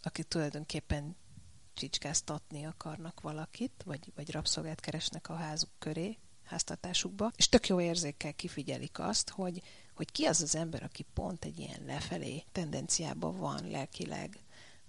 [0.02, 1.16] akik tulajdonképpen
[1.74, 8.34] csicskáztatni akarnak valakit, vagy, vagy rabszolgát keresnek a házuk köré, háztartásukba, és tök jó érzékkel
[8.34, 9.62] kifigyelik azt, hogy,
[9.94, 14.38] hogy ki az az ember, aki pont egy ilyen lefelé tendenciában van lelkileg,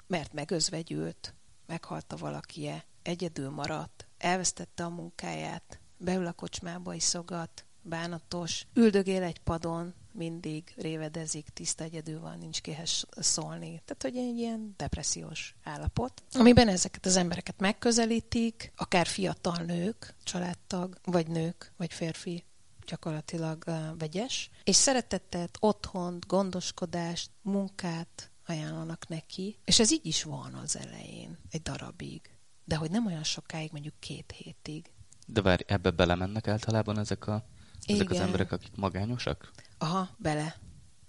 [0.08, 1.34] mert megözvegyült,
[1.66, 9.94] meghalta valakie, egyedül maradt, elvesztette a munkáját, beül a kocsmába, iszogat, bánatos, üldögél egy padon,
[10.14, 13.82] mindig révedezik, tiszta egyedül van, nincs kihez szólni.
[13.86, 20.98] Tehát, hogy egy ilyen depressziós állapot, amiben ezeket az embereket megközelítik, akár fiatal nők, családtag,
[21.04, 22.44] vagy nők, vagy férfi,
[22.86, 30.54] gyakorlatilag uh, vegyes, és szeretettet, otthont, gondoskodást, munkát ajánlanak neki, és ez így is van
[30.54, 32.22] az elején, egy darabig,
[32.66, 34.92] de hogy nem olyan sokáig, mondjuk két hétig.
[35.28, 37.46] De várj, ebbe belemennek általában ezek a
[37.86, 38.18] ezek Igen.
[38.18, 39.52] az emberek, akik magányosak?
[39.82, 40.56] Aha, bele.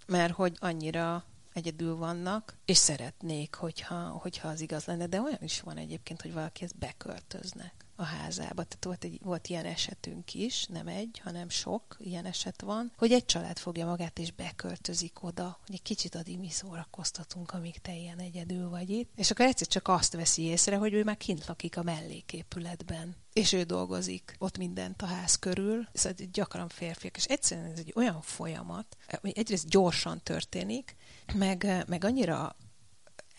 [0.07, 5.61] Mert hogy annyira egyedül vannak, és szeretnék, hogyha, hogyha az igaz lenne, de olyan is
[5.61, 8.63] van egyébként, hogy valaki ezt beköltöznek a házába.
[8.65, 13.13] Tehát volt, egy, volt ilyen esetünk is, nem egy, hanem sok ilyen eset van, hogy
[13.13, 17.95] egy család fogja magát és beköltözik oda, hogy egy kicsit addig mi szórakoztatunk, amíg te
[17.95, 19.11] ilyen egyedül vagy itt.
[19.17, 23.17] És akkor egyszer csak azt veszi észre, hogy ő már kint lakik a melléképületben.
[23.33, 27.93] És ő dolgozik ott mindent a ház körül, szóval gyakran férfiak, és egyszerűen ez egy
[27.97, 30.97] olyan folyamat, ami egyrészt gyorsan történik,
[31.35, 32.57] meg, meg annyira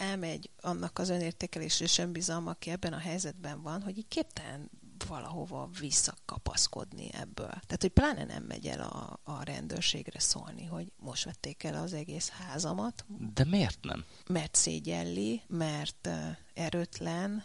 [0.04, 4.70] elmegy annak az önértékelés és önbizalma, aki ebben a helyzetben van, hogy így képtelen
[5.08, 7.48] valahova visszakapaszkodni ebből.
[7.48, 11.94] Tehát, hogy pláne nem megy el a, a rendőrségre szólni, hogy most vették el az
[11.94, 13.06] egész házamat.
[13.34, 14.06] De miért nem?
[14.28, 16.10] Mert szégyelli, mert
[16.54, 17.44] erőtlen,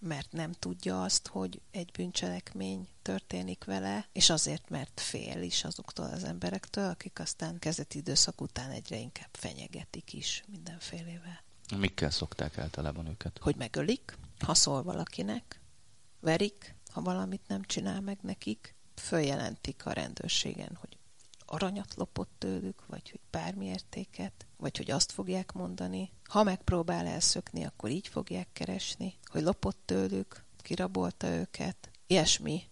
[0.00, 6.04] mert nem tudja azt, hogy egy bűncselekmény történik vele, és azért, mert fél is azoktól
[6.04, 11.42] az emberektől, akik aztán kezdeti időszak után egyre inkább fenyegetik is mindenfélevel.
[11.78, 13.38] Mikkel szokták általában őket?
[13.40, 15.60] Hogy megölik, ha szól valakinek,
[16.20, 20.98] verik, ha valamit nem csinál meg nekik, följelentik a rendőrségen, hogy
[21.46, 26.12] aranyat lopott tőlük, vagy hogy bármi értéket, vagy hogy azt fogják mondani.
[26.24, 32.69] Ha megpróbál elszökni, akkor így fogják keresni, hogy lopott tőlük, kirabolta őket, ilyesmi.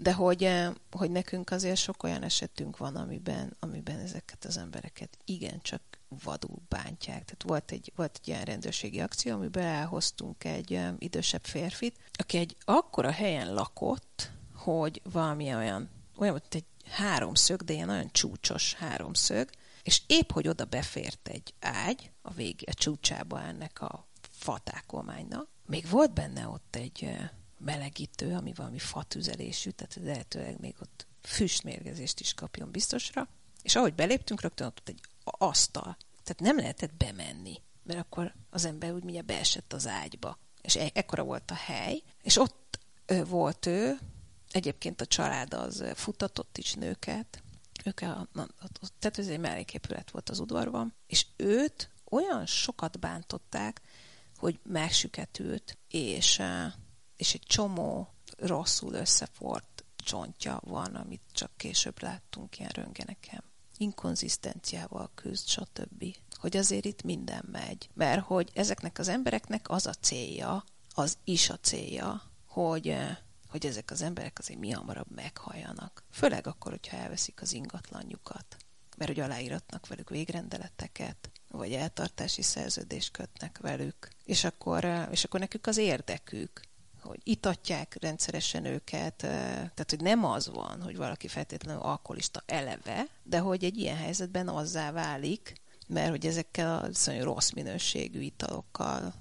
[0.00, 5.18] De hogy, eh, hogy nekünk azért sok olyan esetünk van, amiben, amiben ezeket az embereket
[5.24, 7.24] igencsak vadul bántják.
[7.24, 12.38] Tehát volt egy, volt egy ilyen rendőrségi akció, amiben elhoztunk egy um, idősebb férfit, aki
[12.38, 18.74] egy akkora helyen lakott, hogy valamilyen olyan, olyan volt egy háromszög, de ilyen nagyon csúcsos
[18.74, 19.50] háromszög,
[19.82, 25.88] és épp, hogy oda befért egy ágy a végé, a csúcsába ennek a fatákolmánynak, még
[25.90, 27.16] volt benne ott egy
[27.58, 33.28] melegítő, ami valami fatüzelésű, tehát lehetőleg még ott füstmérgezést is kapjon biztosra,
[33.62, 35.96] és ahogy beléptünk, rögtön ott egy asztal.
[36.22, 40.38] Tehát nem lehetett bemenni, mert akkor az ember úgy mindjárt beesett az ágyba.
[40.60, 43.98] És e- ekkora volt a hely, és ott ö, volt ő,
[44.50, 47.42] egyébként a család az futatott is nőket,
[47.84, 52.98] ők a, a, a, tehát ez egy melléképület volt az udvarban, és őt olyan sokat
[52.98, 53.80] bántották,
[54.36, 56.42] hogy megsüketült, és,
[57.18, 63.42] és egy csomó rosszul összefort csontja van, amit csak később láttunk ilyen röngeneken.
[63.76, 66.16] inkonzisztenciával küzd, stb.
[66.36, 67.88] Hogy azért itt minden megy.
[67.94, 70.64] Mert hogy ezeknek az embereknek az a célja,
[70.94, 72.96] az is a célja, hogy
[73.48, 76.04] hogy ezek az emberek azért mi hamarabb meghalljanak.
[76.10, 78.56] Főleg akkor, hogyha elveszik az ingatlanjukat.
[78.96, 84.08] Mert hogy aláíratnak velük végrendeleteket, vagy eltartási szerződést kötnek velük.
[84.24, 86.60] És akkor, és akkor nekük az érdekük,
[87.08, 93.38] hogy itatják rendszeresen őket, tehát hogy nem az van, hogy valaki feltétlenül alkoholista eleve, de
[93.38, 95.54] hogy egy ilyen helyzetben azzá válik,
[95.86, 99.14] mert hogy ezekkel a viszonylag rossz minőségű italokkal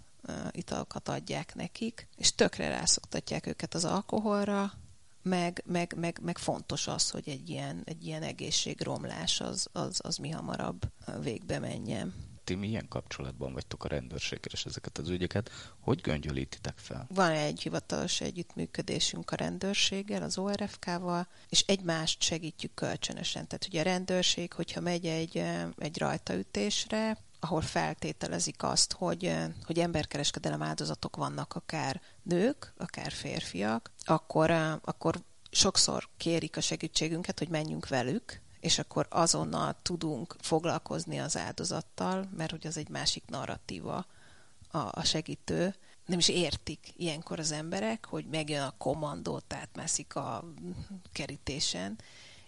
[0.52, 4.74] italokat adják nekik, és tökre rászoktatják őket az alkoholra,
[5.22, 10.18] meg, meg, meg, meg fontos az, hogy egy ilyen, egy ilyen egészségromlás az, az, az
[10.18, 10.82] mi hamarabb
[11.22, 12.14] végbe menjen
[12.48, 17.08] ti milyen kapcsolatban vagytok a rendőrséggel és ezeket az ügyeket, hogy göngyölítitek fel?
[17.14, 23.48] Van egy hivatalos együttműködésünk a rendőrséggel, az ORFK-val, és egymást segítjük kölcsönösen.
[23.48, 25.44] Tehát ugye a rendőrség, hogyha megy egy,
[25.78, 29.34] egy rajtaütésre, ahol feltételezik azt, hogy,
[29.64, 35.22] hogy emberkereskedelem áldozatok vannak akár nők, akár férfiak, akkor, akkor
[35.52, 42.52] sokszor kérik a segítségünket, hogy menjünk velük, és akkor azonnal tudunk foglalkozni az áldozattal, mert
[42.52, 44.06] hogy az egy másik narratíva
[44.72, 45.76] a, a segítő.
[46.06, 50.44] Nem is értik ilyenkor az emberek, hogy megjön a kommandó, tehát mászik a
[51.12, 52.00] kerítésen,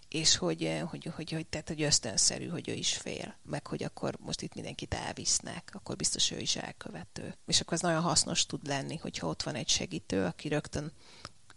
[0.09, 4.17] és hogy, hogy, hogy, hogy, tehát, hogy ösztönszerű, hogy ő is fél, meg hogy akkor
[4.19, 7.35] most itt mindenkit elvisznek, akkor biztos ő is elkövető.
[7.45, 10.91] És akkor ez nagyon hasznos tud lenni, hogyha ott van egy segítő, aki rögtön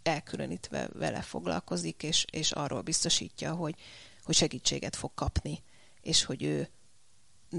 [0.03, 3.75] elkülönítve vele foglalkozik, és, és arról biztosítja, hogy
[4.23, 5.63] hogy segítséget fog kapni,
[6.01, 6.69] és hogy ő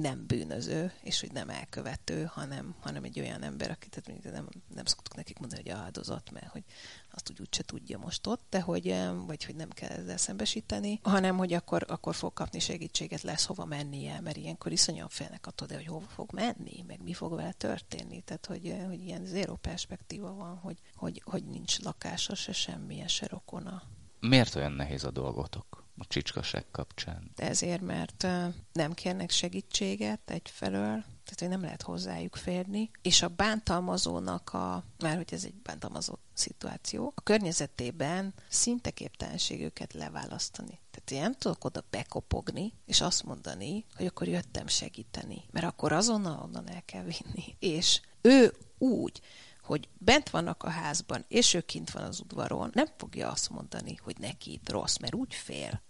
[0.00, 4.84] nem bűnöző, és hogy nem elkövető, hanem, hanem egy olyan ember, akit tehát nem, nem
[4.84, 6.64] szoktuk nekik mondani, hogy áldozat, mert hogy
[7.10, 8.94] azt úgy úgyse tudja most ott, de hogy,
[9.26, 13.64] vagy hogy nem kell ezzel szembesíteni, hanem hogy akkor, akkor fog kapni segítséget, lesz hova
[13.64, 17.52] mennie, mert ilyenkor iszonyan félnek attól, de hogy hova fog menni, meg mi fog vele
[17.52, 18.20] történni.
[18.20, 23.26] Tehát, hogy, hogy ilyen zéró perspektíva van, hogy, hogy, hogy nincs lakása, se semmilyen, se
[23.26, 23.82] rokona.
[24.20, 25.83] Miért olyan nehéz a dolgotok?
[25.98, 27.30] A csicskaság kapcsán.
[27.36, 28.26] Ezért, mert
[28.72, 35.16] nem kérnek segítséget egyfelől, tehát hogy nem lehet hozzájuk férni, és a bántalmazónak a, már
[35.16, 40.80] hogy ez egy bántalmazó szituáció, a környezetében szinte képtelenség őket leválasztani.
[40.90, 45.92] Tehát én nem tudok oda bekopogni, és azt mondani, hogy akkor jöttem segíteni, mert akkor
[45.92, 47.56] azonnal onnan el kell vinni.
[47.58, 49.20] És ő úgy,
[49.64, 53.94] hogy bent vannak a házban, és ő kint van az udvaron, nem fogja azt mondani,
[54.02, 55.82] hogy neki itt rossz, mert úgy fél.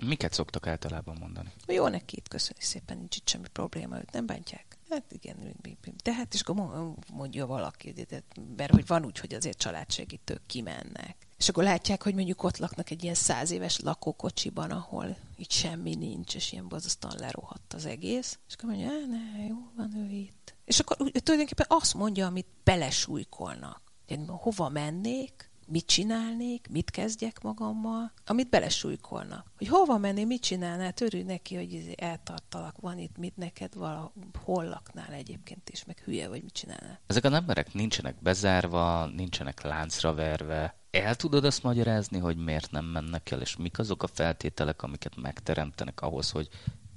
[0.00, 1.52] Miket szoktak általában mondani?
[1.66, 4.78] Jó neki itt, köszöni szépen, nincs itt semmi probléma, őt nem bántják.
[4.90, 5.56] Hát igen,
[6.04, 6.42] de hát is
[7.12, 8.22] mondja valaki, de,
[8.56, 11.16] mert hogy van úgy, hogy azért családsegítők kimennek.
[11.38, 15.94] És akkor látják, hogy mondjuk ott laknak egy ilyen száz éves lakókocsiban, ahol itt semmi
[15.94, 18.38] nincs, és ilyen borzasztóan lerohadt az egész.
[18.48, 20.54] És akkor mondja, ne, jó, van ő itt.
[20.70, 23.82] És akkor tulajdonképpen azt mondja, amit belesújkolnak.
[24.26, 29.46] Hova mennék, mit csinálnék, mit kezdjek magammal, amit belesújkolnak.
[29.58, 34.64] Hogy hova menni, mit csinálnál, törülj neki, hogy izé eltartalak, van itt mit neked valahol
[34.64, 37.00] laknál egyébként is, meg hülye vagy, mit csinálnál.
[37.06, 40.74] Ezek a emberek nincsenek bezárva, nincsenek láncra verve.
[40.90, 45.16] El tudod azt magyarázni, hogy miért nem mennek el, és mik azok a feltételek, amiket
[45.16, 46.48] megteremtenek ahhoz, hogy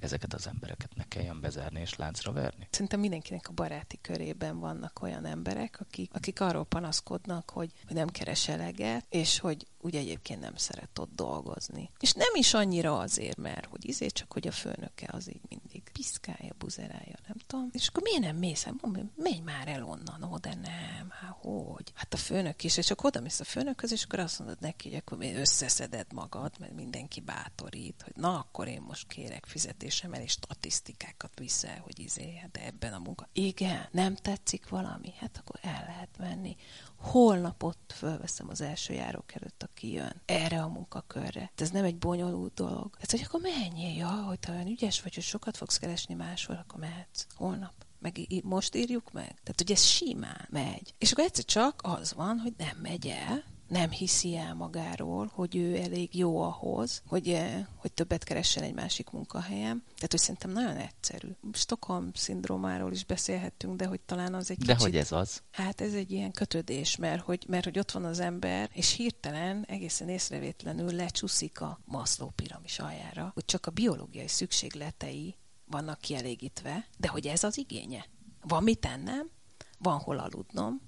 [0.04, 2.68] ezeket az embereket ne kelljen bezárni és láncra verni?
[2.70, 8.48] Szerintem mindenkinek a baráti körében vannak olyan emberek, akik, akik arról panaszkodnak, hogy, nem keres
[8.48, 11.90] eleget, és hogy ugye egyébként nem szeret ott dolgozni.
[12.00, 15.73] És nem is annyira azért, mert hogy izé csak, hogy a főnöke az így mindig
[15.94, 17.68] piszkálja, buzerálja, nem tudom.
[17.72, 18.74] És akkor miért nem mész el?
[18.80, 21.92] Mondom, menj már el onnan, ó, de nem, hát hogy?
[21.94, 24.88] Hát a főnök is, és csak oda mész a főnökhöz, és akkor azt mondod neki,
[24.88, 30.30] hogy akkor összeszeded magad, mert mindenki bátorít, hogy na, akkor én most kérek fizetésem és
[30.30, 33.28] statisztikákat viszel, hogy izé, hát ebben a munka.
[33.32, 35.12] Igen, nem tetszik valami?
[35.18, 36.56] Hát akkor el lehet menni
[37.04, 41.52] holnap ott fölveszem az első járók előtt, aki jön erre a munkakörre.
[41.56, 42.96] Ez nem egy bonyolult dolog.
[43.00, 46.56] Ez, hogy akkor menjél, ja, hogy te olyan ügyes vagy, hogy sokat fogsz keresni máshol,
[46.56, 47.26] akkor mehetsz.
[47.34, 49.26] Holnap meg most írjuk meg.
[49.26, 50.94] Tehát, hogy ez simán megy.
[50.98, 55.56] És akkor egyszer csak az van, hogy nem megy el, nem hiszi el magáról, hogy
[55.56, 59.82] ő elég jó ahhoz, hogy, eh, hogy többet keressen egy másik munkahelyen.
[59.94, 61.28] Tehát, hogy szerintem nagyon egyszerű.
[61.52, 64.80] Stockholm szindrómáról is beszélhettünk, de hogy talán az egy De kicsit...
[64.80, 65.42] hogy ez az?
[65.50, 69.64] Hát ez egy ilyen kötődés, mert hogy, mert hogy ott van az ember, és hirtelen,
[69.68, 75.36] egészen észrevétlenül lecsúszik a Maslow piramis aljára, hogy csak a biológiai szükségletei
[75.66, 78.04] vannak kielégítve, de hogy ez az igénye.
[78.40, 79.30] Van mit ennem,
[79.78, 80.80] van hol aludnom,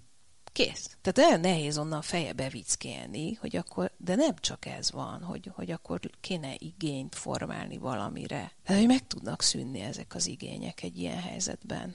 [0.56, 0.96] Kész.
[1.00, 5.70] Tehát olyan nehéz onnan feje bevickélni, hogy akkor, de nem csak ez van, hogy, hogy
[5.70, 8.52] akkor kéne igényt formálni valamire.
[8.62, 11.94] Tehát, hogy meg tudnak szűnni ezek az igények egy ilyen helyzetben.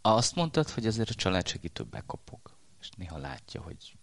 [0.00, 2.40] Azt mondtad, hogy azért a családsegítő bekopog,
[2.80, 3.96] és néha látja, hogy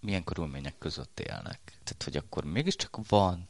[0.00, 1.60] milyen körülmények között élnek.
[1.64, 3.48] Tehát, hogy akkor mégiscsak van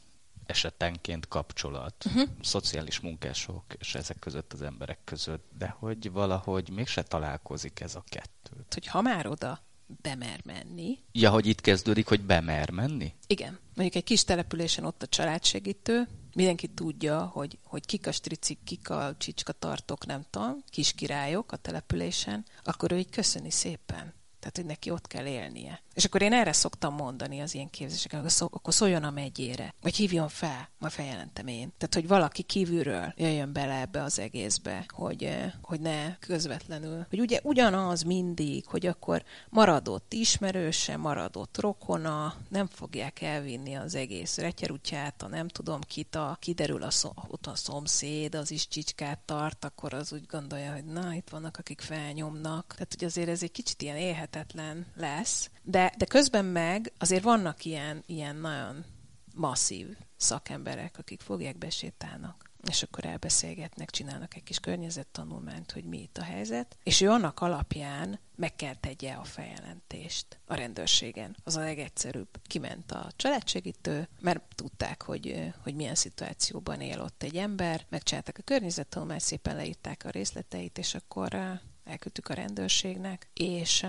[0.49, 2.29] esetenként kapcsolat, uh-huh.
[2.41, 8.03] szociális munkások és ezek között az emberek között, de hogy valahogy mégse találkozik ez a
[8.09, 8.65] kettő.
[8.69, 9.59] Hogy ha már oda
[10.01, 10.97] bemer menni.
[11.11, 13.13] Ja, hogy itt kezdődik, hogy bemer menni?
[13.27, 13.59] Igen.
[13.75, 18.89] Mondjuk egy kis településen ott a családsegítő, mindenki tudja, hogy, hogy kik a stricik, kik
[18.89, 24.13] a csicska tartók, nem tudom, kis királyok a településen, akkor ő így köszöni szépen.
[24.39, 25.81] Tehát, hogy neki ott kell élnie.
[25.99, 29.73] És akkor én erre szoktam mondani az ilyen képzéseken, akkor, szó, akkor szóljon a megyére,
[29.81, 31.73] vagy hívjon fel, majd feljelentem én.
[31.77, 37.05] Tehát, hogy valaki kívülről jöjjön bele ebbe az egészbe, hogy, eh, hogy ne közvetlenül.
[37.09, 44.37] Hogy ugye ugyanaz mindig, hogy akkor maradott ismerőse, maradott rokona, nem fogják elvinni az egész
[44.37, 49.19] retyerutját, a nem tudom kit, a, kiderül a, szom, ott a szomszéd, az is csicskát
[49.25, 52.65] tart, akkor az úgy gondolja, hogy na, itt vannak, akik felnyomnak.
[52.67, 53.95] Tehát, hogy azért ez egy kicsit ilyen
[54.29, 58.85] élhetetlen lesz, de de, közben meg azért vannak ilyen, ilyen nagyon
[59.33, 66.17] masszív szakemberek, akik fogják, besétálnak és akkor elbeszélgetnek, csinálnak egy kis környezettanulmányt, hogy mi itt
[66.17, 71.35] a helyzet, és ő annak alapján meg kell tegye a feljelentést a rendőrségen.
[71.43, 72.29] Az a legegyszerűbb.
[72.43, 78.43] Kiment a családsegítő, mert tudták, hogy, hogy milyen szituációban él ott egy ember, megcsinálták a
[78.43, 81.59] környezettanulmányt, szépen leírták a részleteit, és akkor
[81.89, 83.85] elküldtük a rendőrségnek, és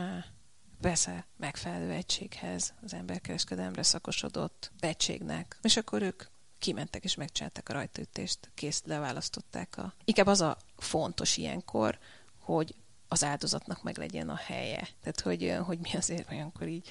[0.80, 6.22] persze megfelelő egységhez, az emberkereskedelemre szakosodott egységnek, és akkor ők
[6.58, 9.94] kimentek és megcsinálták a rajtaütést, kész leválasztották a...
[10.04, 11.98] Inkább az a fontos ilyenkor,
[12.38, 12.74] hogy
[13.08, 14.88] az áldozatnak meg legyen a helye.
[15.00, 16.88] Tehát, hogy, hogy mi azért olyankor így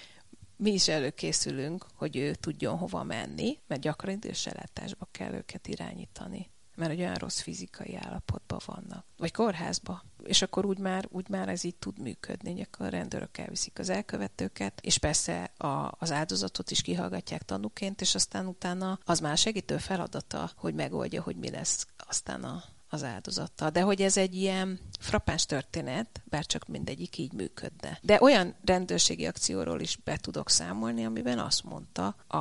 [0.55, 6.49] mi is előkészülünk, hogy ő tudjon hova menni, mert gyakran idősellátásba kell őket irányítani
[6.79, 9.05] mert egy olyan rossz fizikai állapotban vannak.
[9.17, 10.03] Vagy kórházba.
[10.23, 13.79] És akkor úgy már, úgy már ez így tud működni, hogy akkor a rendőrök elviszik
[13.79, 19.37] az elkövetőket, és persze a, az áldozatot is kihallgatják tanúként, és aztán utána az már
[19.37, 23.69] segítő feladata, hogy megoldja, hogy mi lesz aztán a, az áldozattal.
[23.69, 27.99] De hogy ez egy ilyen frappáns történet, bár csak mindegyik így működne.
[28.01, 32.37] De olyan rendőrségi akcióról is be tudok számolni, amiben azt mondta a,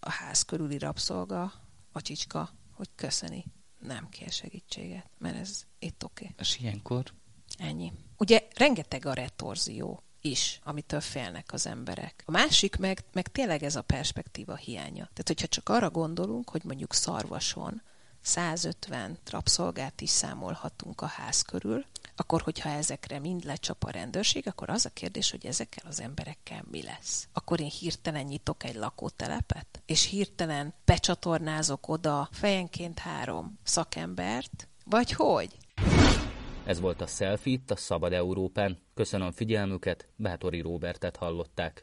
[0.00, 1.52] a ház körüli rabszolga,
[1.92, 3.44] a csicska, hogy köszöni
[3.86, 6.24] nem kér segítséget, mert ez itt oké.
[6.24, 6.36] Okay.
[6.38, 7.04] És ilyenkor?
[7.58, 7.92] Ennyi.
[8.18, 12.22] Ugye rengeteg a retorzió is, amitől félnek az emberek.
[12.26, 15.04] A másik meg, meg tényleg ez a perspektíva hiánya.
[15.04, 17.82] Tehát, hogyha csak arra gondolunk, hogy mondjuk szarvason
[18.20, 21.84] 150 rabszolgát is számolhatunk a ház körül,
[22.16, 26.64] akkor hogyha ezekre mind lecsap a rendőrség, akkor az a kérdés, hogy ezekkel az emberekkel
[26.70, 27.28] mi lesz.
[27.32, 35.56] Akkor én hirtelen nyitok egy lakótelepet, és hirtelen becsatornázok oda fejenként három szakembert, vagy hogy?
[36.64, 38.78] Ez volt a Selfie itt a Szabad Európán.
[38.94, 41.80] Köszönöm figyelmüket, Bátori Róbertet hallották.